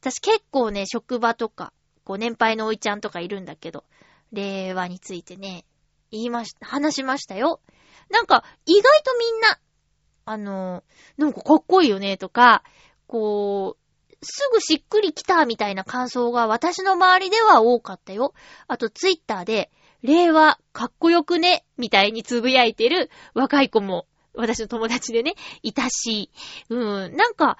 [0.00, 1.72] 私結構ね、職場とか、
[2.04, 3.84] こう年配のおいちゃんとかいるんだけど、
[4.32, 5.64] 令和についてね、
[6.10, 7.60] 言いました、話しましたよ。
[8.10, 9.58] なんか、意外とみんな、
[10.24, 10.84] あの、
[11.16, 12.62] なんかかっこいいよねとか、
[13.06, 18.34] こう、すぐしっくりきたみたいな感想が私の周りでは多かったよ。
[18.66, 19.70] あとツイッターで、
[20.02, 26.30] 令和かっこよくねみたいにつぶやいてる若い子も私の友達でね、いたし、
[26.68, 26.76] う
[27.08, 27.58] ん、なんか、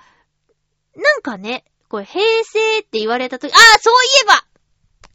[0.95, 4.46] なんかね、これ平成って言われたとき、ああ、そういえば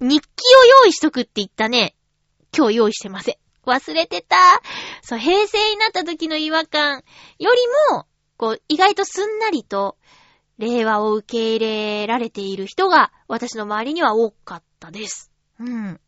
[0.01, 1.95] 日記を用意しとくって言ったね。
[2.57, 3.35] 今日用意してません。
[3.65, 4.35] 忘れてた。
[5.03, 7.03] そう、平成になった時の違和感
[7.37, 9.97] よりも、こう、意外とすんなりと、
[10.57, 15.31] 令和を受け入れられている人が、私の周りには多かったです。
[15.59, 16.01] うん。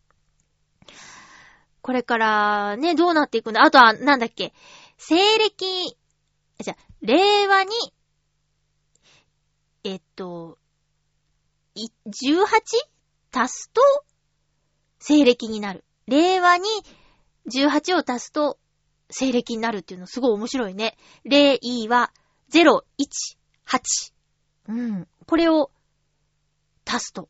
[1.81, 3.61] これから、ね、どうなっていくんだ？
[3.61, 4.53] あとは、なんだっけ、
[4.97, 5.95] 西暦、
[6.59, 7.71] じゃ、令和に、
[9.83, 10.57] えっと、
[11.75, 11.83] 18?
[13.33, 13.81] 足すと、
[14.99, 15.83] 西暦になる。
[16.07, 16.65] 令和に
[17.51, 18.59] 18を足すと、
[19.09, 20.95] 西暦になるっていうのすごい面白いね。
[21.23, 21.59] 令
[21.89, 22.11] は
[22.53, 24.13] 018。
[24.69, 25.07] うん。
[25.25, 25.71] これを
[26.85, 27.29] 足すと、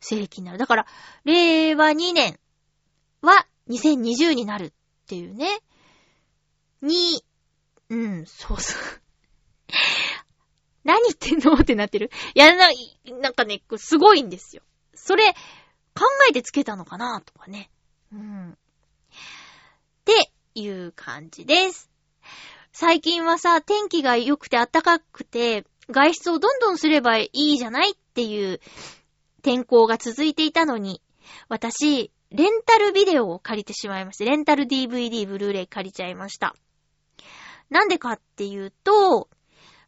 [0.00, 0.58] 西暦になる。
[0.58, 0.86] だから、
[1.24, 2.38] 令和2年
[3.22, 4.72] は2020になるっ
[5.06, 5.60] ていうね。
[6.82, 7.24] に、
[7.88, 8.82] うん、そうそう。
[10.84, 11.54] 何言ってんの？
[11.54, 12.10] ってなってる。
[12.34, 12.68] いや、な、
[13.20, 14.62] なんかね、すごいんですよ。
[15.04, 15.32] それ、
[15.94, 17.70] 考えてつけたのかなとかね。
[18.12, 18.50] うん。
[18.52, 18.54] っ
[20.04, 21.90] ていう感じです。
[22.72, 28.60] 最近はさ、天気が良くて暖かくて、外出をどんどんすればいいじゃないっていう
[29.42, 31.02] 天候が続いていたのに、
[31.48, 36.54] 私、レンタルビデオを借りてしまいまして、レンタル DVD、ブルーレイ借りちゃいました。
[37.70, 39.28] なんでかっていうと、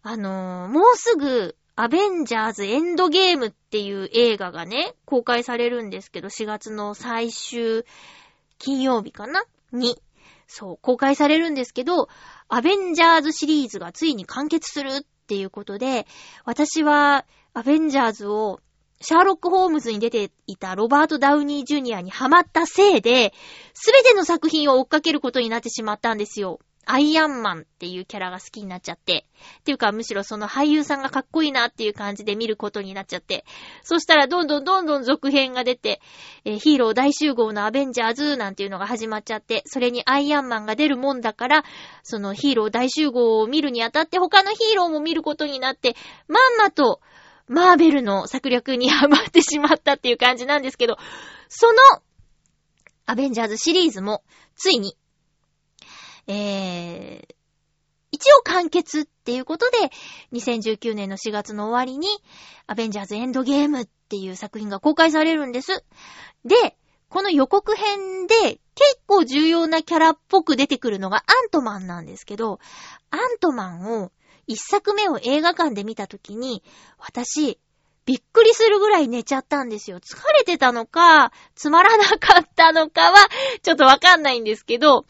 [0.03, 7.85] あのーもうすぐ、アベンジャーズエンドゲームっていう映画がね、公開されるんですけど、4月の最終
[8.59, 9.43] 金曜日かな？
[9.73, 10.01] に、
[10.47, 12.09] そう、公開されるんですけど、
[12.49, 16.07] アベンジャーズシリーズがついに完結するっていうことで、
[16.45, 18.61] 私はアベンジャーズを
[19.01, 23.35] シャーロック・ホームズに出ていたロバート・ダウニー・ジュニアにハマったせいで、
[23.75, 26.61] すべての作品を追っかけることになってしまったんですよ。
[26.87, 29.27] アイアンマンっていうキャラが好きになっちゃって。
[29.61, 33.45] っていうか、むしろその俳優さんがかっこいいなっていう感じで見ることになっちゃって。
[33.83, 36.01] そしたら、どんどんどんどん続編が出て、
[36.45, 41.65] えーヒーロー大集合のアベンジャーズなんていうのが始まっちゃって、それにアイアンマンが出るもんだから、
[42.03, 45.97] そのヒーロー大集合を見るにあたって他のヒーローも見ることになって、
[46.29, 47.01] まんまと、
[47.47, 50.97] マーベルの策略にハマってしまったっていう感じなんですけど、
[51.49, 52.03] その、
[53.07, 54.23] アベンジャーズシリーズも、
[54.57, 54.97] ついに、
[56.27, 57.35] えー、
[58.13, 59.91] 一応完結っていうことで、
[60.33, 62.09] 2019年の4月の終わりに、
[62.67, 65.85] アベンジャーズエンドゲームっていう作品が公開されるんです。
[66.45, 66.77] で、
[67.09, 68.35] この予告編で
[68.75, 72.59] 結構重要なキャラっぽく出てくるのがアントマンなんですけど、
[73.11, 74.11] アントマンを
[74.47, 76.63] 一作目を映画館で見たときに、
[76.99, 77.59] 私、
[78.05, 79.99] びっくりするぐらい寝ちゃったんですよ。
[80.01, 83.17] 疲れてたのか、つまらなかったのかは、
[83.63, 85.07] ちょっとわかんないんですけど、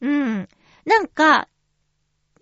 [0.00, 0.48] うん。
[0.84, 1.48] なんか、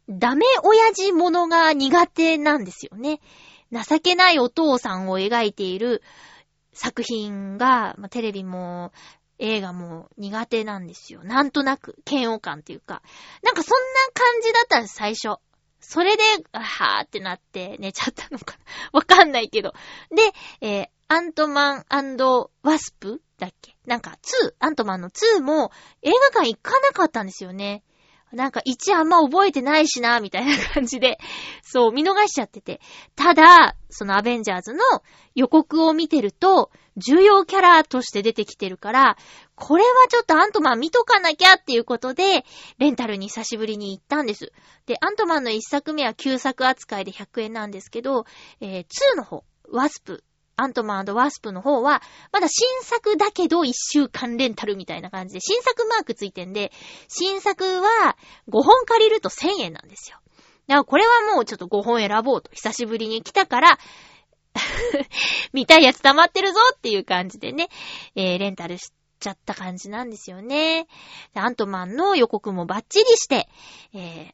[0.09, 3.20] ダメ親父ものが苦手なんですよね。
[3.72, 6.03] 情けないお父さんを描いている
[6.72, 8.92] 作品が、まあ、テレビも
[9.38, 11.22] 映画も苦手なんですよ。
[11.24, 13.03] なんとなく、嫌悪感っていうか。
[13.42, 15.40] なんかそんな感じだったんです、最初。
[15.80, 16.22] それで、
[16.53, 18.64] はーってなって寝ちゃったのかな。
[18.92, 19.72] わかんないけど。
[20.11, 21.84] で、えーアントマン
[22.62, 23.76] ワスプだっけ？
[23.86, 25.72] なんか2、アントマンの2も
[26.03, 27.82] 映画館行かなかったんですよね。
[28.32, 31.18] なんか1あんま覚えてないしな、みたいな感じで、
[31.62, 32.80] そう、見逃しちゃってて。
[33.14, 34.84] ただ、そのアベンジャーズの
[35.34, 39.16] 予告を見てると、重要キャラとして出てきてるから、
[39.57, 42.45] これはちょっとアントマン見とかなきゃっていうことで、
[42.78, 44.53] レンタルに久しぶりに行ったんです。
[44.86, 48.24] で、アントマンの1作目は旧作扱いで100円なんですけど、
[48.61, 50.24] えー、2の方、ワスプ、
[50.57, 56.72] アントマンワスプの方は、まだ新作だけど1週間レンタルみたいな感じで、新作マークついてんで、
[57.09, 58.16] 新作は
[58.48, 60.18] 5本借りると1000円なんですよ。
[60.66, 63.78] だからこれはもうちょっと5本選ぼうと、久しぶりに来たから、
[65.53, 67.68] 見たいやつ溜まってるぞっていう感じでね、
[68.14, 70.86] えー、レンタルしちゃった感じなんですよね。
[71.34, 73.48] アントマンの予告もバッチリして、
[73.94, 74.32] えー、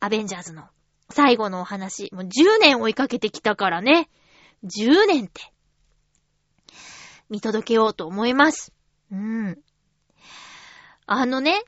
[0.00, 0.64] アベンジャーズの
[1.10, 4.08] 最後のお話、もう10年追いかけてきたからね。
[4.64, 5.52] 10年って、
[7.28, 8.72] 見届けようと思います。
[9.10, 9.58] うん。
[11.06, 11.62] あのね、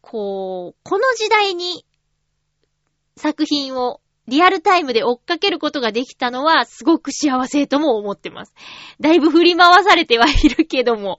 [0.00, 1.86] こう、この時代に
[3.16, 8.54] 作品をリアルタイムで追っかけることができたのはすごく幸せとも思ってます。
[9.00, 11.18] だいぶ振り回されてはいるけども。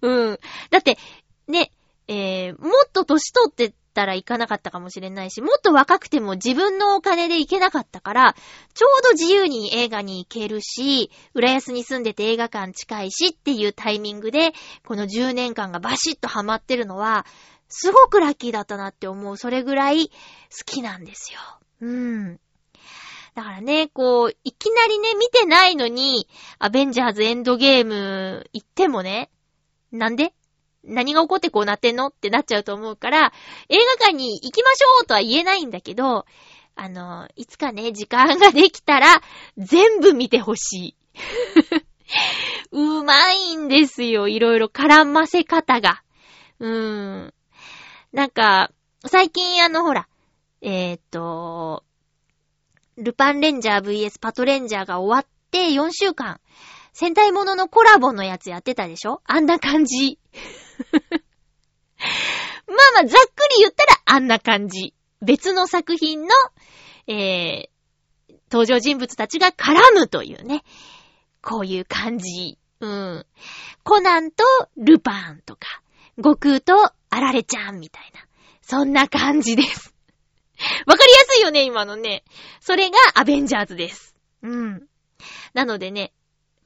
[0.00, 0.38] うん。
[0.70, 0.98] だって、
[1.46, 1.70] ね、
[2.08, 8.34] えー、もっと年取ってたら行かなかったかもしれないし、もっと若くても自分のお金で行けなかったから、
[8.74, 14.52] ちょうど自由に映画に行けるし、浦安に住んでて映画館近いしっていうタイミングで、
[14.86, 17.26] この10年間がバシッとハマってるのは、
[17.68, 19.36] すごくラッキーだったなって思う。
[19.36, 20.14] それぐらい好
[20.66, 21.40] きなんですよ。
[21.80, 22.40] うん。
[23.34, 26.28] だからね、こう、いきなりね、見てないのに、
[26.58, 29.30] アベンジャーズエンドゲーム行ってもね、
[29.90, 30.34] なんで？
[30.84, 33.32] 何が起こってこうなってんのってなっちゃうと思うから、
[33.68, 36.26] 映画館に行きましょうとは言えないんだけど、
[36.74, 39.22] あの、いつかね、時間ができたら、
[39.58, 40.96] 全部見てほしい。
[42.72, 46.02] うまいんですよ、いろいろ絡ませ方が。
[46.58, 47.34] うーん。
[48.12, 48.70] なんか、
[49.06, 50.08] 最近あの、ほら、
[50.62, 51.84] えーっと、
[52.96, 56.40] ルパンレンジャー VS パトレンジャーが終わって4週間、
[56.92, 59.22] 戦隊もののコラボのやつやってたでしょ？
[59.24, 60.18] あんな感じ。
[62.66, 64.94] まあまあ、ざっくり言ったらあんな感じ。
[65.20, 66.28] 別の作品の、
[67.06, 70.62] えー、登場人物たちが絡むというね。
[71.42, 72.58] こういう感じ。
[72.80, 73.26] うん。
[73.84, 74.44] コナンと
[74.76, 75.82] ルパンとか、
[76.16, 76.74] 悟空と
[77.10, 78.20] アラレちゃんみたいな。
[78.62, 79.94] そんな感じです。
[80.86, 82.24] わかりやすいよね、今のね。
[82.60, 84.14] それがアベンジャーズです。
[84.42, 84.88] うん。
[85.54, 86.12] なのでね、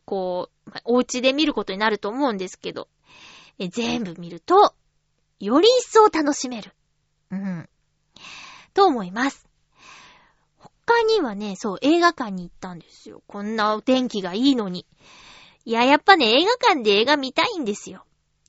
[0.04, 2.88] こう、お家で見ることになると思うんですけど、
[3.58, 4.74] え全部見ると、
[5.40, 6.72] より一層楽しめる。
[7.30, 7.68] うん。
[8.74, 9.48] と思います。
[10.58, 13.22] 他にはね、そう、映画館に行ったんですよ。
[13.26, 14.86] こんなお天気がいいのに。
[15.64, 18.04] いや、やっぱね、映画館で映画見たいんですよ。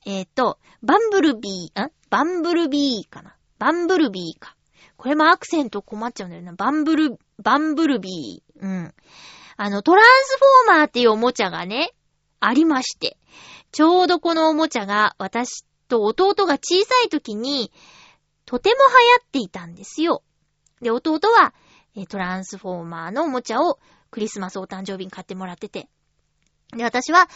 [0.06, 3.36] えっ、と、バンブルビー、んバンブルビーかな？
[3.58, 4.56] バンブルビーか。
[4.96, 6.52] これもアクセント困っちゃうんだよな。
[6.52, 8.60] バンブル、バンブルビー。
[8.60, 8.94] うん。
[9.56, 11.92] あの、トランスフォーマーっていうおもちゃがね、
[12.40, 13.18] ありまして。
[13.72, 17.72] ちょうどこのおもちゃが私と弟が小さい時に、
[18.44, 20.22] とても流行っていたんですよ。
[20.80, 21.54] で、弟は、
[22.08, 23.78] トランスフォーマーのおもちゃを
[24.10, 25.88] クリスマスお誕生日に買ってもらってて。
[26.76, 27.28] で、私は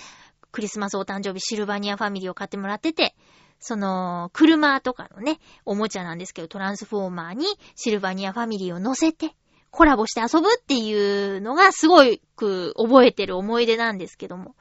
[0.53, 3.17] クリスマスお誕生日シルバニアファミリーを買ってもらってて、
[3.59, 9.35] その、車とかのね、おもちゃなんですけど、トランスフォーマーにシルバニアファミリーを乗せて、
[9.71, 12.03] コラボして遊ぶっていうのがすご
[12.37, 14.55] く覚えてる思い出なんですけども。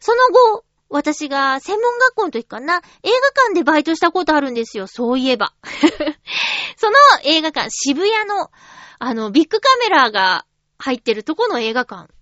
[0.00, 0.18] その
[0.56, 5.54] 後、私が専門学校の時かな、映画館でバイトしたことあるんですよ、そういえば。
[6.76, 8.50] その映画館、渋谷の、
[8.98, 10.44] あの、ビッグカメラが
[10.78, 12.12] 入ってるとこの映画館。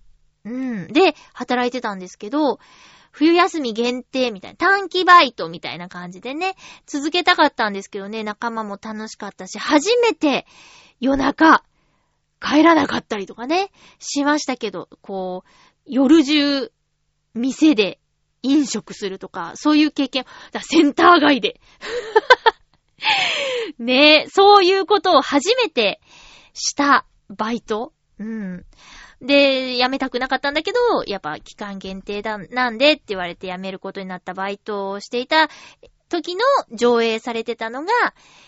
[0.45, 0.87] うん。
[0.87, 2.59] で、働いてたんですけど、
[3.11, 6.55] 冬休み限定みたいな、短期バイトみたいな感じでね、
[6.85, 10.47] 続けたかったんですけどね、仲間も楽しかったし、初めて
[11.01, 11.63] 夜中、
[12.39, 13.69] 帰らなかったりとかね、
[13.99, 15.49] しましたけど、こう、
[15.85, 16.71] 夜中、
[17.33, 18.00] 店で
[18.43, 21.59] 飲食するとか、そういう経験、だセンター街で。
[23.79, 26.01] ねえ、そういうことを初めて
[26.53, 28.65] したバイトうん。
[29.21, 35.49] で、辞めたくなかったんだけど、やっぱ期間限定だ、なんでって言われて辞めることになったバイトをしていた
[36.09, 37.91] 時の上映されてたのが、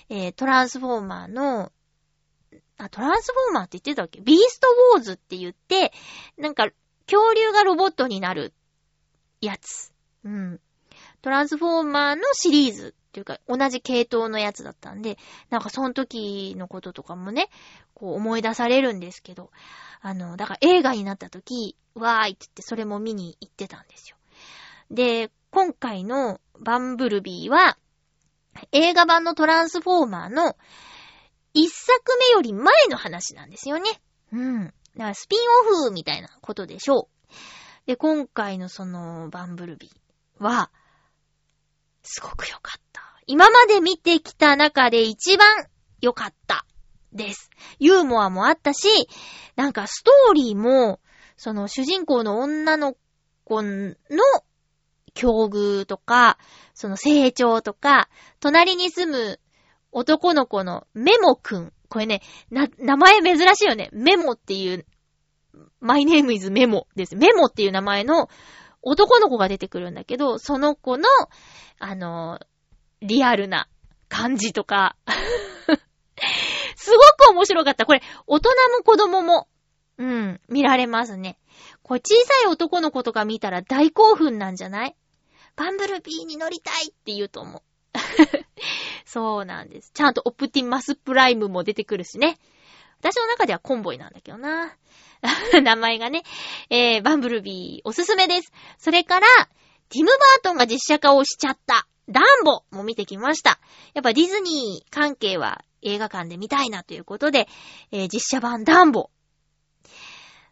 [0.09, 1.71] えートランスフォーマーの、
[2.77, 4.21] あ、トランスフォーマーって言ってたっけ？
[4.21, 5.93] ビーストウォーズって言って、
[6.37, 6.69] なんか、
[7.05, 8.53] 恐竜がロボットになる
[9.45, 9.91] やつ。
[10.23, 10.59] うん。
[11.21, 15.17] トランスフォーマーのシリーズっていうか、同じ系統のやつだったんで、
[15.49, 17.49] なんかその時のこととかもね、
[17.93, 19.51] こう思い出されるんですけど、
[20.01, 24.17] あの、だから映画になった時、わーいって言ってそれも見に行ってたんですよ。
[24.91, 27.77] で、今回のバンブルビーは、
[28.71, 30.55] 映画版のトランスフォーマーの
[31.53, 33.83] 一作目より前の話なんですよね。
[34.31, 34.65] うん。
[34.65, 34.73] だか
[35.09, 35.39] らスピン
[35.79, 37.33] オフみたいなことでしょう。
[37.85, 40.71] で、今回のそのバンブルビーは、
[42.01, 43.01] すごく良かった。
[43.27, 45.47] 今まで見てきた中で一番
[46.01, 46.65] 良かった
[47.13, 47.49] です。
[47.79, 48.87] ユーモアもあったし、
[49.55, 50.99] なんかストーリーも、
[51.37, 52.95] その主人公の女の
[53.43, 53.89] 子の
[55.13, 56.37] 境遇とか、
[56.73, 58.09] その成長とか、
[58.39, 59.39] 隣に住む
[59.91, 61.73] 男の子のメモくん。
[61.89, 63.89] これね、な、名前珍しいよね。
[63.93, 64.85] メモっていう、
[65.79, 67.15] My name is メモです。
[67.15, 68.29] メモっていう名前の
[68.81, 71.07] 男の子が出てくるんだけど、その子の、
[71.79, 72.39] あの、
[73.01, 73.67] リアルな
[74.09, 74.95] 感じとか、
[76.75, 76.97] すご
[77.27, 77.85] く面白かった。
[77.85, 79.47] これ、大人も子供も、
[79.97, 81.39] うん、見られますね。
[81.81, 84.95] これ、小さい男の子とか見たら大興奮なんじゃない？
[85.55, 87.61] バンブルビーに乗りたいって言うと思う。
[89.05, 89.91] そうなんです。
[89.93, 92.39] ちゃんとオプティマスプライムも出てくるしね。
[93.03, 94.77] 私の中ではコンボイなんだけどな。
[95.61, 96.23] 名前がね。
[96.69, 98.53] えー、バンブルビーおすすめです。
[98.77, 99.27] それから、
[99.89, 101.85] ティム・バートンが実写化をしちゃった。
[102.07, 103.59] ダンボも見てきました。
[103.93, 107.49] やっぱディズニー関係は映画館で見たいなということで、
[107.91, 109.09] えー実写版ダンボ。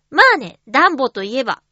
[0.10, 1.64] まあね、ダンボといえば、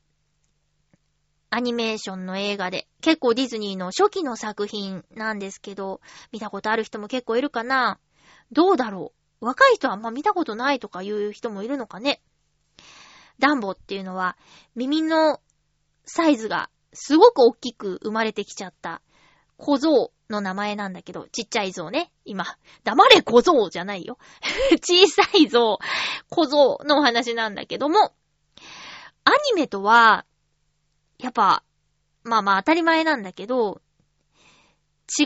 [1.50, 6.00] アニメーションの映画で、結構ディズニーの初期の作品なんですけど、
[6.32, 8.00] 見たことある人も結構いるかな
[8.52, 9.19] どうだろう？
[9.42, 12.22] 若い人はあんま見たことないとかいう人もいるのかね
[13.40, 14.38] ダンボっていうのは、
[14.76, 15.40] 耳の
[16.06, 19.02] サイズがすごく大きく生まれてきちゃった
[19.58, 22.12] 小僧の名前なんだけど、ちっちゃい象ね。
[22.26, 22.46] 今、
[22.84, 24.18] 黙れ小僧じゃないよ。
[24.82, 25.80] 小さい象、
[26.30, 28.14] 小僧のお話なんだけども、
[29.24, 30.26] アニメとは、
[31.18, 31.64] やっぱ、
[32.24, 33.82] まあまあ当たり前なんだけど、
[35.20, 35.24] 違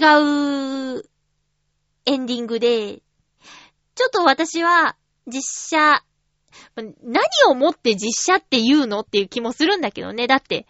[0.98, 1.10] う
[2.06, 3.03] エンディングで、
[3.96, 4.96] ちょっと私は、
[5.28, 6.04] 実写、
[6.76, 10.28] 何をもって実写って言うのっていう気もするんだけどね。
[10.28, 10.68] だって、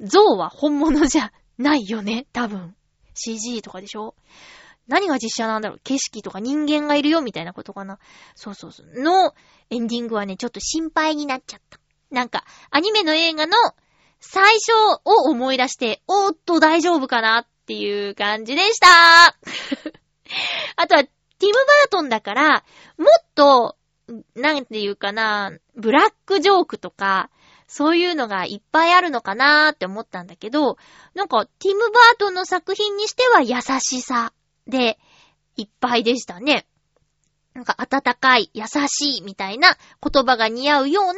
[0.00, 2.74] 像は本物じゃないよね、多分。
[3.14, 4.14] CG とかでしょ？
[4.88, 5.80] 何が実写なんだろう？
[5.84, 7.98] 景色とか人間がいるよみたいなことかな？
[8.34, 9.02] そうそうそう。
[9.02, 9.34] の
[9.70, 11.78] エンディングはね、ちょっと心配になっちゃった。
[12.10, 13.56] なんか、アニメの映画の
[14.20, 14.72] 最初
[15.04, 19.36] を思い出して、おーっと大丈夫かなっていう感じでした
[20.76, 21.04] あとは、
[21.42, 22.64] ティム・バートンだから、
[22.98, 23.76] もっと、
[24.36, 27.30] なんていうかな、ブラックジョークとか、
[27.66, 30.76] そういうのがいっぱいあるのかなーって思ったんだけど、
[31.14, 34.32] なんか、ティム・バートンの作品にしては優しさ
[34.68, 35.00] で
[35.56, 36.64] いっぱいでしたね。
[37.54, 41.12] なんか、温かい、優しいみたいな言葉が似合うような、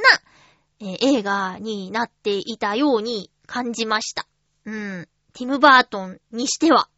[0.81, 4.27] えー、映画になっていたように感じました。
[4.65, 5.09] うん。
[5.35, 6.89] ティム・バートンにしては。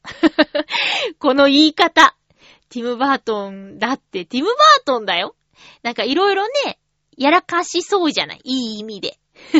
[1.19, 2.17] この言い方。
[2.69, 5.37] ティム・バートンだって、ティム・バートンだよ。
[5.83, 6.79] なんかいろいろね、
[7.17, 8.41] やらかしそうじゃない？
[8.45, 9.19] いい意味で。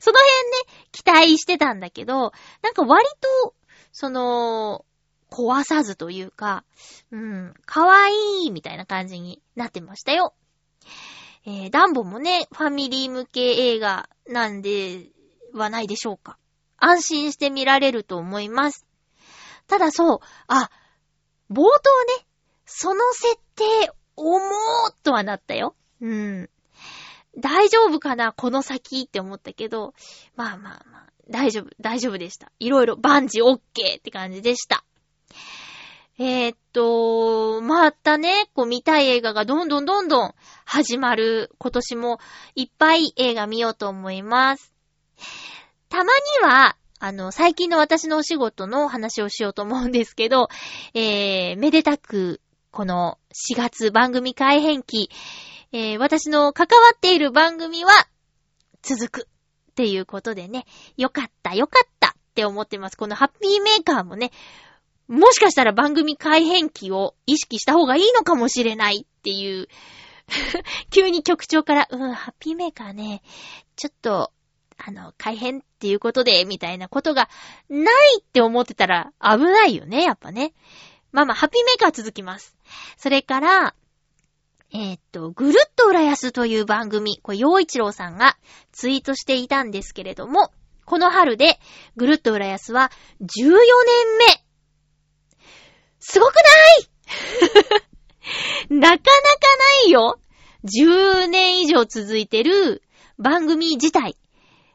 [0.00, 2.32] その辺ね、期待してたんだけど、
[2.62, 3.04] なんか割
[3.44, 3.54] と、
[3.92, 4.84] その、
[5.30, 6.64] 壊さずというか、
[7.10, 10.34] うん、かわいいみたいな感じになってましたよ。
[11.44, 15.10] えー、ダンボもね、ファミリー向け映画なんで
[15.52, 16.38] はないでしょうか。
[16.76, 18.86] 安心して見られると思います。
[19.66, 20.70] ただそう、あ、
[21.50, 22.26] 冒頭ね、
[22.66, 23.64] その設定、
[24.16, 25.74] 重ーっとはなったよ。
[26.00, 26.50] うん。
[27.38, 29.94] 大丈夫かなこの先って思ったけど、
[30.36, 32.50] まあまあまあ、大丈夫、大丈夫でした。
[32.58, 33.56] いろいろ万事 OK
[33.98, 34.84] って感じでした。
[36.18, 42.20] えー、っと、またね、こう見たい映画がどんどんどんどん始まる今年も
[42.54, 44.72] いっぱい映画見ようと思います。
[45.90, 46.10] たまに
[46.42, 50.48] は、あの、最近の私のお仕事の話をしようと思うんですけど、
[50.94, 52.40] えー、めでたく、
[52.76, 55.08] この4月番組改編期、
[55.72, 57.90] えー、私の関わっている番組は
[58.82, 59.28] 続く
[59.70, 60.66] っていうことでね、
[60.98, 62.98] よかったよかったって思ってます。
[62.98, 64.30] このハッピーメーカーもね、
[65.08, 69.68] もしかしたら番組改編期を意識した方がいいのかもしれないっていう
[70.92, 73.22] 急に局長から、うん、ハッピーメーカーね、
[73.76, 74.32] ちょっと、
[74.76, 77.30] あの、改編っていうことで、みたいなことが
[77.70, 80.52] ないって思ってたら危ないよね、やっぱね。
[81.10, 82.55] まあまあ、ハッピーメーカー続きます。
[82.96, 83.74] それから、
[84.72, 88.36] えー、っと、ぐるっと浦安という番組、これ、洋一郎さんが
[88.72, 90.50] ツイートしていたんですけれども、
[90.84, 91.58] この春で、
[91.96, 92.90] ぐるっと浦安は
[93.20, 93.58] 14年
[94.18, 94.46] 目
[95.98, 96.40] すごくな
[98.70, 98.70] い？
[98.70, 99.00] なかなか
[99.84, 100.20] ないよ
[100.64, 102.82] !10 年以上続いてる
[103.18, 104.16] 番組自体。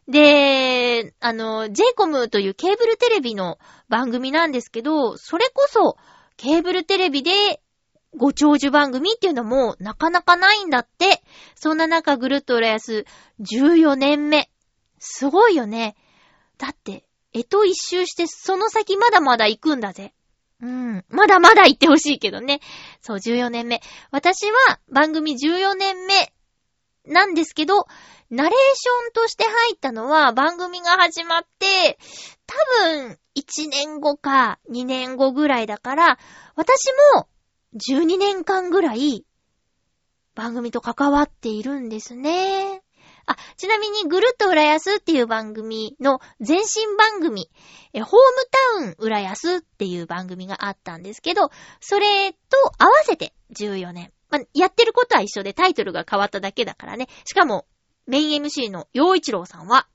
[0.07, 5.95] で、あの、JCOM というケーブルテレビの番組なんですけど、それこそ、
[6.37, 7.61] ケーブルテレビで
[8.15, 11.23] ご長寿番組っていうのもなかなかないんだって。
[11.55, 13.05] そんな中ぐるっと浦安
[13.39, 14.49] 14年目。
[14.99, 15.95] すごいよね。
[16.57, 20.13] だって、えと一周してその先まだまだ行くんだぜ。
[20.61, 21.05] うん。
[21.09, 22.59] まだまだ行ってほしいけどね。
[23.01, 23.81] そう、14年目。
[24.11, 26.33] 私は番組14年目
[27.05, 27.87] なんですけど、
[28.29, 31.97] ナレーションとして入ったのは番組が始まって、
[32.45, 32.55] 多
[32.85, 36.19] 分1年後か2年後ぐらいだから、
[36.55, 37.27] 私も
[37.75, 39.25] 12年間ぐらい
[40.35, 42.81] 番組と関わっているんですね。
[43.25, 46.65] あ、ちなみにぐるっと浦安っていう番組の前身
[46.97, 47.49] 番組、
[47.93, 48.07] ホーム
[48.75, 51.49] タウン浦安っていう番組があったんですけど、
[51.79, 52.37] それと
[52.77, 54.11] 合わせて14年。
[54.29, 57.07] まやってることは一緒でタイトルが変わっただけだからね。
[57.25, 57.65] しかも、
[58.07, 59.87] メイン MC の陽一郎さんは、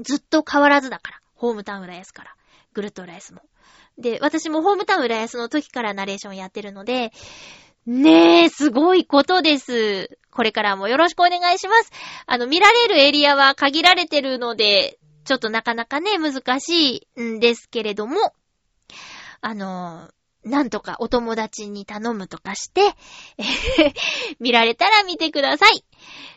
[0.00, 1.20] ずっと変わらずだから。
[1.34, 2.36] ホームタウン浦安から。
[2.72, 3.42] ぐるっと浦安も。
[3.98, 7.12] で、私もホームタウン浦安の時からナレーションやってるので、
[7.86, 10.18] ねえ、すごいことです。
[10.30, 11.90] これからもよろしくお願いします。
[12.26, 18.32] あの、見られるエリアは限られてるので、ちょっとなかなかね、難しいんですけれども、
[19.40, 20.10] あの、
[20.44, 22.94] なんとかお友達に頼むとかして、
[24.38, 25.84] 見られたら見てください。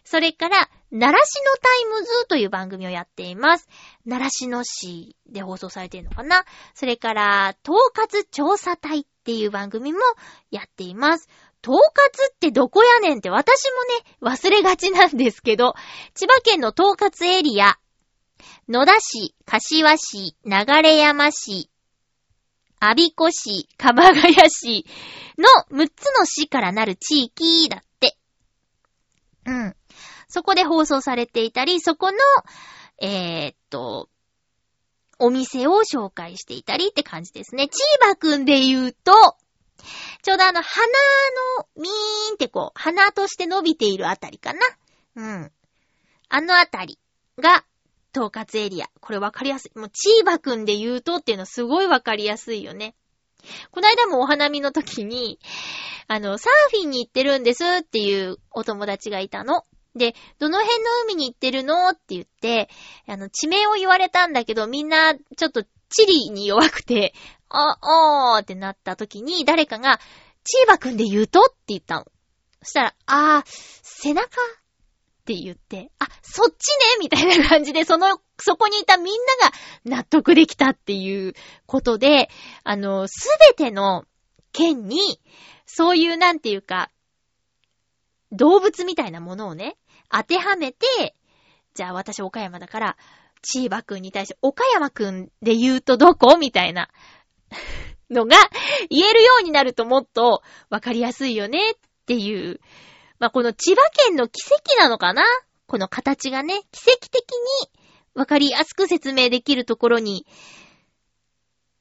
[0.04, 3.68] それから、習志野タイムズという番組をやっています。
[4.08, 6.46] 習志野市で放送されているのかな？
[6.74, 10.00] それから、東葛調査隊っていう番組も
[10.50, 11.30] やっています。
[11.64, 11.80] 東葛
[12.34, 13.66] ってどこやねんって私
[14.20, 15.76] もね、忘れがちなんですけど、
[16.16, 17.78] 千葉県の東葛エリア、
[18.68, 21.70] 野田市、柏市、流山市、
[22.80, 24.88] 阿鼻子市、鎌ヶ谷市
[25.38, 25.46] の
[25.78, 27.82] 6つの市からなる地域だっ。
[29.52, 29.76] うん。
[30.30, 32.18] そこで放送されていたり、そこの、
[33.02, 34.10] えー、っと、
[35.20, 37.68] お店を紹介していたりって感じですね。
[37.68, 39.12] チーバくんで言うと、
[40.24, 40.86] ちょうどあの、鼻
[41.58, 44.60] の、ミーンってこう、鼻として伸びているあたりかな。
[45.16, 45.52] うん。
[46.30, 46.98] あのあたり
[47.38, 47.66] が、
[48.16, 48.90] 統括エリア。
[49.00, 49.78] これわかりやすい。
[49.78, 52.96] もう、チーバくんで言うとっていうのすごいわかりやすいよね。
[53.72, 55.40] この間もお花見の時に、
[56.08, 59.66] あの、サーフィンに行ってるんですっていうお友達がいたの。
[59.96, 62.70] で、どの辺の海に行ってるのって言って、
[63.08, 67.14] あの、地名を言われたんだけど、みんな、ちょっと、地理に弱くて、
[67.50, 67.78] あ、
[68.36, 70.00] おーってなった時に、誰かが、
[70.44, 71.42] チーバくんで言うと？
[71.42, 72.06] って言ったの。
[72.64, 73.50] そしたら、あー、
[73.84, 74.30] 背中
[75.32, 79.14] って言って、あ、そっちねみたいな感じで、その、そこにいたみん
[79.86, 81.34] なが納得できたっていう
[81.66, 82.30] ことで、
[82.64, 84.06] あの、すべての
[84.52, 85.22] 県に、
[85.66, 86.92] そういうなんていうか、
[88.34, 89.78] 動物みたいなものをね、
[90.10, 91.16] 当てはめて、
[91.74, 92.98] じゃあ私岡山だから、
[93.42, 96.90] チーバくんに対して、岡山くんで言うとどこみたいな
[98.10, 98.36] のが
[98.90, 101.74] 言えるようになるともっとわかりやすいよねっ
[102.06, 102.60] ていう。
[103.22, 105.24] まあ、この千葉県の奇跡なのかな？
[105.68, 107.22] この形がね、奇跡的
[107.64, 107.70] に
[108.16, 110.26] わかりやすく説明できるところに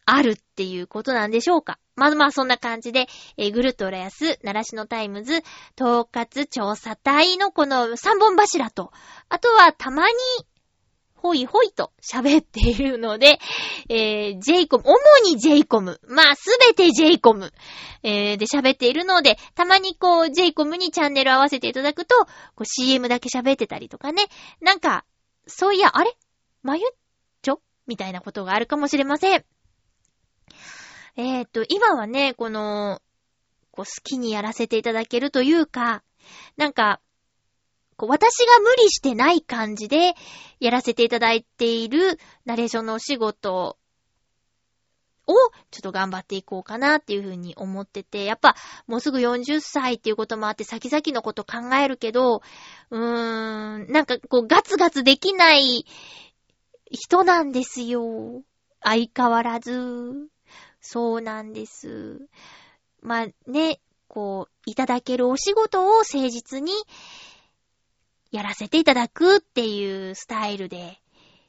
[0.05, 1.79] あるっていうことなんでしょうか。
[1.97, 3.07] まあまあそんな感じで、
[3.39, 5.43] えーぐるっと浦安、習志野タイムズ、
[5.81, 8.93] 東葛調査隊のこの三本柱と、
[9.31, 10.15] あとはたまに、
[11.23, 13.39] ほいほいと喋っているので、
[13.91, 17.53] えー、j イコム、主に j イコム、まあすべて j イコム、
[18.03, 22.15] えー、で喋っているので、たまにこう j イコムにチャンネル合わせていただくと、
[22.55, 24.25] こう CM だけ喋ってたりとかね、
[24.61, 25.05] なんか、
[25.47, 26.17] そういや、あれ？
[26.63, 26.91] まゆっ
[27.43, 27.61] ちょ？
[27.87, 29.45] みたいなことがあるかもしれません。
[31.17, 33.03] えー、っと、今はね、この、
[33.73, 36.03] こう好きにやらせていただけるというか、
[36.57, 37.01] なんか、
[38.01, 40.15] こう私が無理してない感じで
[40.59, 43.77] やらせていただいているナレーションのお仕事
[45.27, 45.35] を
[45.71, 52.41] ちょっと頑張っていこうかなっていうふうに思ってて、やっぱもうすぐ40歳っていうこともあって先々のこと考えるけど、
[52.89, 55.85] うーん、なんかこうガツガツできない
[56.91, 58.43] 人なんですよ。
[58.83, 60.31] 相変わらず。
[60.81, 62.19] そうなんです。
[63.03, 63.79] まあね、
[64.09, 66.73] こう、いただけるお仕事を誠実に
[68.31, 70.99] やらせていただくっていうスタイルで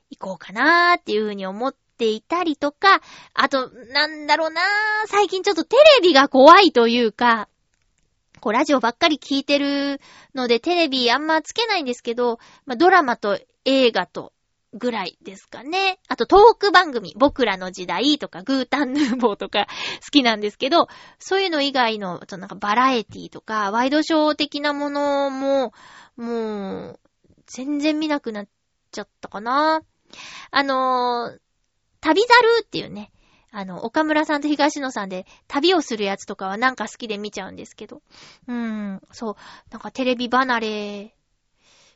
[0.10, 3.02] 行こうかなーっていうふうに思っていたりとか、
[3.34, 7.48] あと、なんだろうなー、最近ちょっとテレビが怖いというか、
[8.40, 10.02] こう、ラジオばっかり聞いてる
[10.34, 14.34] ので、テレビあんまつけないんですけど、まあ、ドラマと映画と
[14.74, 16.00] ぐらいですかね。
[16.08, 19.68] あと、トーク番組、僕らの時代とか、グータンヌーボーとか
[20.04, 20.88] 好きなんですけど、
[21.20, 25.74] そういうの以外の、なんかバラエティとか、ワイドショー的なものも、
[26.16, 27.00] もう、
[27.48, 28.48] 全然見なくなっ
[28.92, 29.82] ちゃったかな。
[30.52, 31.40] あのー、
[32.00, 33.12] 旅猿っていうね、
[33.52, 38.02] あの、岡村さんと東野さんで旅をするやつとかはなんか好きで見ちゃうんですけど。
[38.48, 39.36] うーん、そう、
[39.70, 41.16] なんかテレビ離れ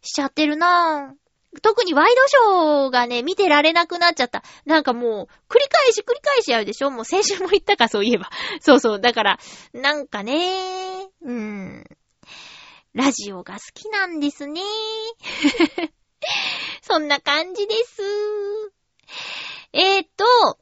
[0.02, 1.25] しちゃってるなぁ。
[1.62, 4.44] 特にワイドショーがね、見てられなくなっちゃった。
[4.66, 6.92] なんかもう、繰り返し繰り返しやるでしょ？
[6.92, 8.30] もう先週も言ったか、そういえば。
[8.62, 9.00] そうそう。
[9.00, 9.40] だから、
[9.74, 11.84] なんかね、うん。
[12.94, 14.62] ラジオが好きなんですね。
[16.82, 18.02] そんな感じです。
[19.74, 20.60] えーっと、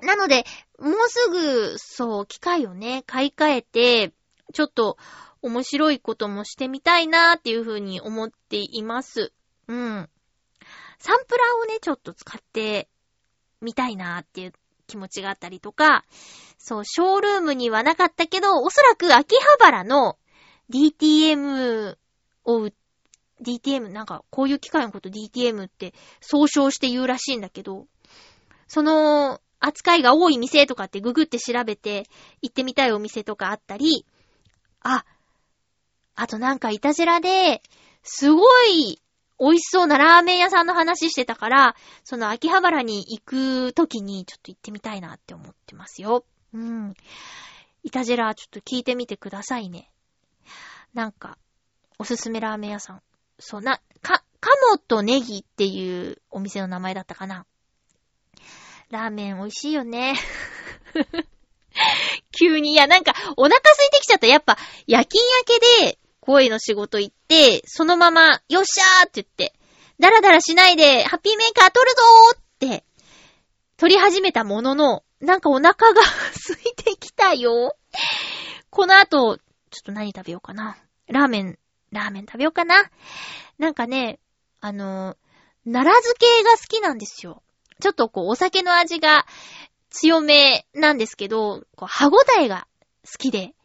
[0.00, 0.44] なので、
[0.78, 4.12] もうすぐ、そう、機械をね、買い替えて、
[4.52, 4.98] ちょっと
[5.42, 9.32] 面白いこともしてみたいなーっていうふうに思っています。
[9.68, 10.10] うん。
[10.98, 12.88] サンプラーをね、ちょっと使って
[13.60, 14.52] みたいなーっていう
[14.86, 16.04] 気持ちがあったりとか、
[16.58, 20.18] そう、ショールームにはなかったけど、おそらく秋葉原の
[20.70, 21.96] DTM
[22.44, 22.70] を
[23.42, 27.86] DTM、なんか、こういう機械のこと DTM って総称して言うらしいんだけど、
[28.66, 32.06] その、扱いが多い店とかってググって調べて
[32.42, 34.06] 行ってみたいお店とかあったり、
[34.80, 35.04] あ、
[36.14, 37.62] あとなんかいたじらで、
[38.02, 39.00] すごい
[39.38, 46.24] 美味しそうなラーメン屋さんの話してたから、その秋葉原に行く時にちょっと行ってみたいなって思ってますよ。
[46.54, 46.94] うん。
[47.82, 49.90] いたじらちょっと聞いてみてくださいね。
[50.94, 51.38] なんか、
[51.98, 53.02] おすすめラーメン屋さん。
[53.38, 57.46] そうな、か、カモとネギっていうお店の名前だったかな。
[58.90, 60.14] ラーメン美味しいよね。
[62.38, 64.26] 急に、いや、なんか、お腹空いてきちゃった。
[64.26, 64.56] やっぱ、
[64.86, 67.15] 夜勤明けで、声の仕事行って、
[67.66, 69.54] そのまま、よっしゃーって言って、
[69.98, 72.84] だらだらしないで、ハッピーメーカー取るぞーって、
[73.76, 76.02] 取り始めたものの、なんかお腹が
[76.48, 77.76] 空いてきたよ。
[78.70, 80.76] この後、ちょっと何食べようかな。
[81.08, 81.58] ラーメン、
[81.90, 82.90] ラーメン食べようかな。
[83.58, 84.18] なんかね、
[84.60, 85.16] あの、
[85.64, 87.42] 奈良漬けが好きなんですよ。
[87.80, 89.26] ちょっとこう、お酒の味が
[89.90, 92.68] 強めなんですけど、こう歯応えが
[93.04, 93.55] 好きで。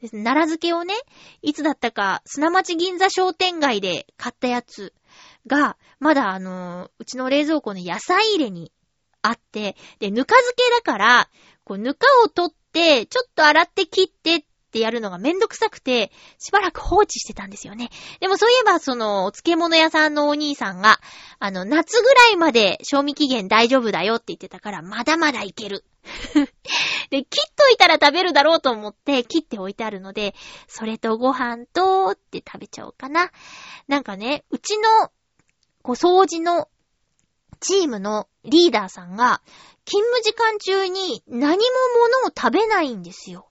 [0.00, 0.94] です奈良漬けをね、
[1.42, 4.94] いつだったか、砂町銀座商店街で買ったやつ
[5.46, 8.72] が、まだあのーうちの冷蔵庫の野菜入れに
[9.22, 11.28] あって、で、ぬか漬けだから、
[11.64, 17.90] こう、ぬかを取って、ちょっと洗って切ってってやるのがめんどくさくて、しばらく放置してたんですよね。
[18.20, 20.98] でもそういえば、その、お漬物屋さんのお兄さんが、
[21.40, 25.84] あの、夏ぐらいまで賞味期限大丈夫だよって言ってたから、まだまだいける。
[27.10, 30.34] で、切っといたら食べるだろうと思って切って置いてあるので、
[30.68, 33.30] それとご飯とって食べちゃおうかな。
[33.88, 35.10] なんかね、うちの、
[35.82, 36.68] こう、掃除の
[37.60, 39.42] チームのリーダーさんが、
[39.84, 41.64] 勤務時間中に何も
[42.22, 43.48] 物を食べないんですよ。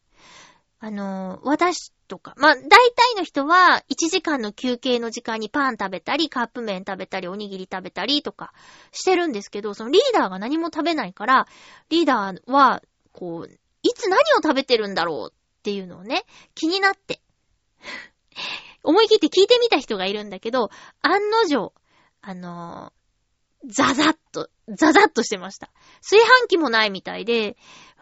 [0.79, 8.51] あの、私とか、まあ、大体の人は1時間の休憩の時間にパン食べたり、カップ麺食べたり、おにぎり食べたりとか
[8.91, 11.47] してるんですけど、そのリーダーが何も食べないから、
[11.89, 12.81] リーダーは、
[13.13, 17.21] こう、いつ何を食べてるんだろうっていうのをね、気になって。
[18.83, 21.73] 思い切って聞いてみた人がいるんだけど、案の定、
[22.21, 22.99] あのー
[23.65, 25.69] ザザッと、ザザッとしてました。
[26.01, 27.57] 炊飯器もないみたいで、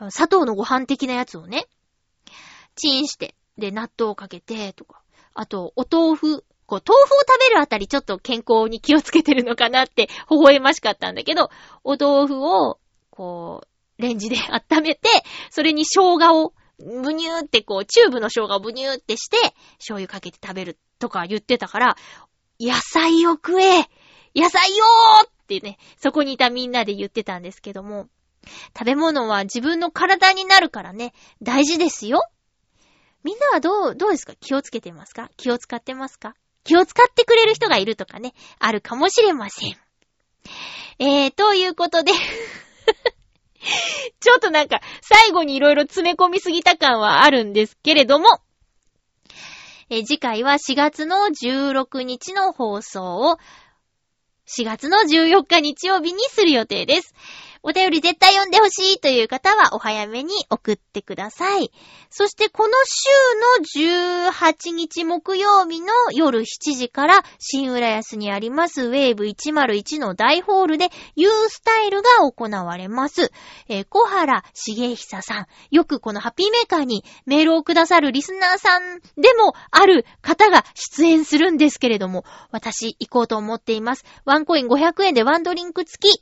[0.09, 1.65] 砂糖のご飯的なやつをね、
[2.75, 5.01] チンして、で、納豆をかけて、とか。
[5.33, 6.45] あと、お豆腐。
[6.65, 11.49] こう、豆腐を食べるあたりちょっと健康に気をつけてるのかなって、微笑ましかったんだけど、
[11.83, 12.79] お豆腐を、
[13.09, 15.09] こう、レンジで温めて、
[15.49, 19.37] それに生姜を、ブニューってこう、チューブの生姜をブニューってして、
[19.77, 21.97] 醤油かけて食べるとか言ってたから、
[22.59, 23.87] 野菜を食え
[24.37, 28.07] 野菜よーってね、そこにいたみんなで言ってたんですけども、
[28.77, 32.21] 食べ物は自分の体になるからね、大事ですよ。
[33.27, 34.35] みんなはどう、どうですか？
[34.39, 35.29] 気をつけてますか？
[35.35, 36.33] 気を使ってますか？
[36.63, 39.75] 気を使ってくれる人がいるとかね、あるかもしれません。
[40.99, 42.13] えー、ということで、
[44.21, 48.39] ちょっとなんか、最後にいろいろ詰め込みすぎた感はあるんですけれども、
[49.89, 53.37] えー次回は4月の16日の放送を、
[54.47, 57.13] 4月の14日日曜日にする予定です。
[57.63, 61.71] お便り絶対読んでほしいという方はお早めに送ってください。
[62.09, 73.31] そしてこの週の18日木曜日の夜7時から新浦安にありますウェーブ101の大ホールで U スタイルが行われます。
[73.67, 84.05] えー小原茂久さん、よくこのハッピーメーカーにメールをくださるリスナーさんでもある方が出演するんですけれども、私行こうと思っています。
[84.25, 86.21] ワンコイン500円でワンドリンク付き。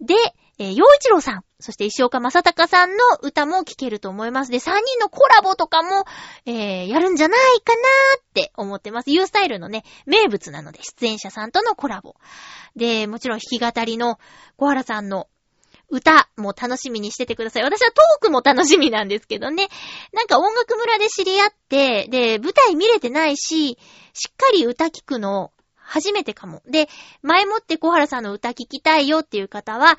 [0.00, 0.14] で、
[0.60, 4.50] えー、洋一郎さん、そして石岡正隆さんの歌も聴けると思います。
[4.50, 6.04] で、3人のコラボとかも、
[6.44, 9.10] えー、やるんじゃないかなーって思ってます。
[9.10, 12.14] U スタイルのね、名物なので、出演者さんとのコラボ。
[12.76, 14.18] で、もちろん弾き語りの
[14.58, 15.28] 小原さんの
[15.88, 17.62] 歌も楽しみにしててください。
[17.62, 19.68] 私はトークも楽しみなんですけどね。
[20.12, 23.78] なんか音楽村で知り合って、で、舞台見れてないし、
[24.12, 25.52] しっかり歌聞くの
[25.90, 26.62] 初めてかも。
[26.66, 26.88] で、
[27.22, 29.98] 前もって小原さんの歌聞きたいよっていう方は、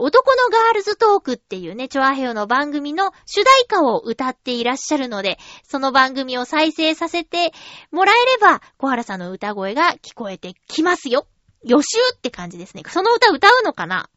[0.00, 7.52] 男のガールズトークっていうね、チョアヘヨの番組の主題歌を歌っていらっしゃるので、その番組を再生させて
[7.92, 11.28] もらえれば、小原さんの歌声が聞こえてきますよ。
[11.62, 12.82] 予習って感じですね。
[12.88, 14.10] その歌歌うのかな？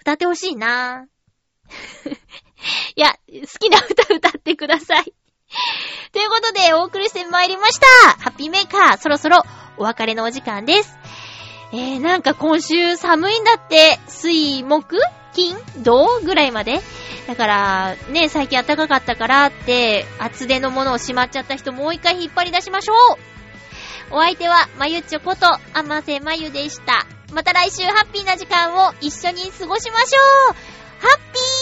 [0.00, 2.10] 歌ってほしいなぁ。
[2.94, 5.12] いや、好きな歌歌ってください。
[6.12, 7.86] ということで、お送りしてまいりました。
[8.20, 9.42] ハッピーメーカー、そろそろ
[9.78, 10.98] お別れのお時間です。
[11.72, 14.98] えー、なんか今週寒いんだって、水、木、
[15.34, 16.80] 金、土ぐらいまで
[17.26, 22.94] だから、ね、最近暖かかったからって、厚手のものをしまっちゃった人もう一回引っ張り出しましょ
[24.12, 27.06] うお相手は、まゆちょこと、あませまゆでした。
[27.32, 30.54] また来週ハッピーな時間を一緒に過ごしましょう
[31.00, 31.57] ハッピー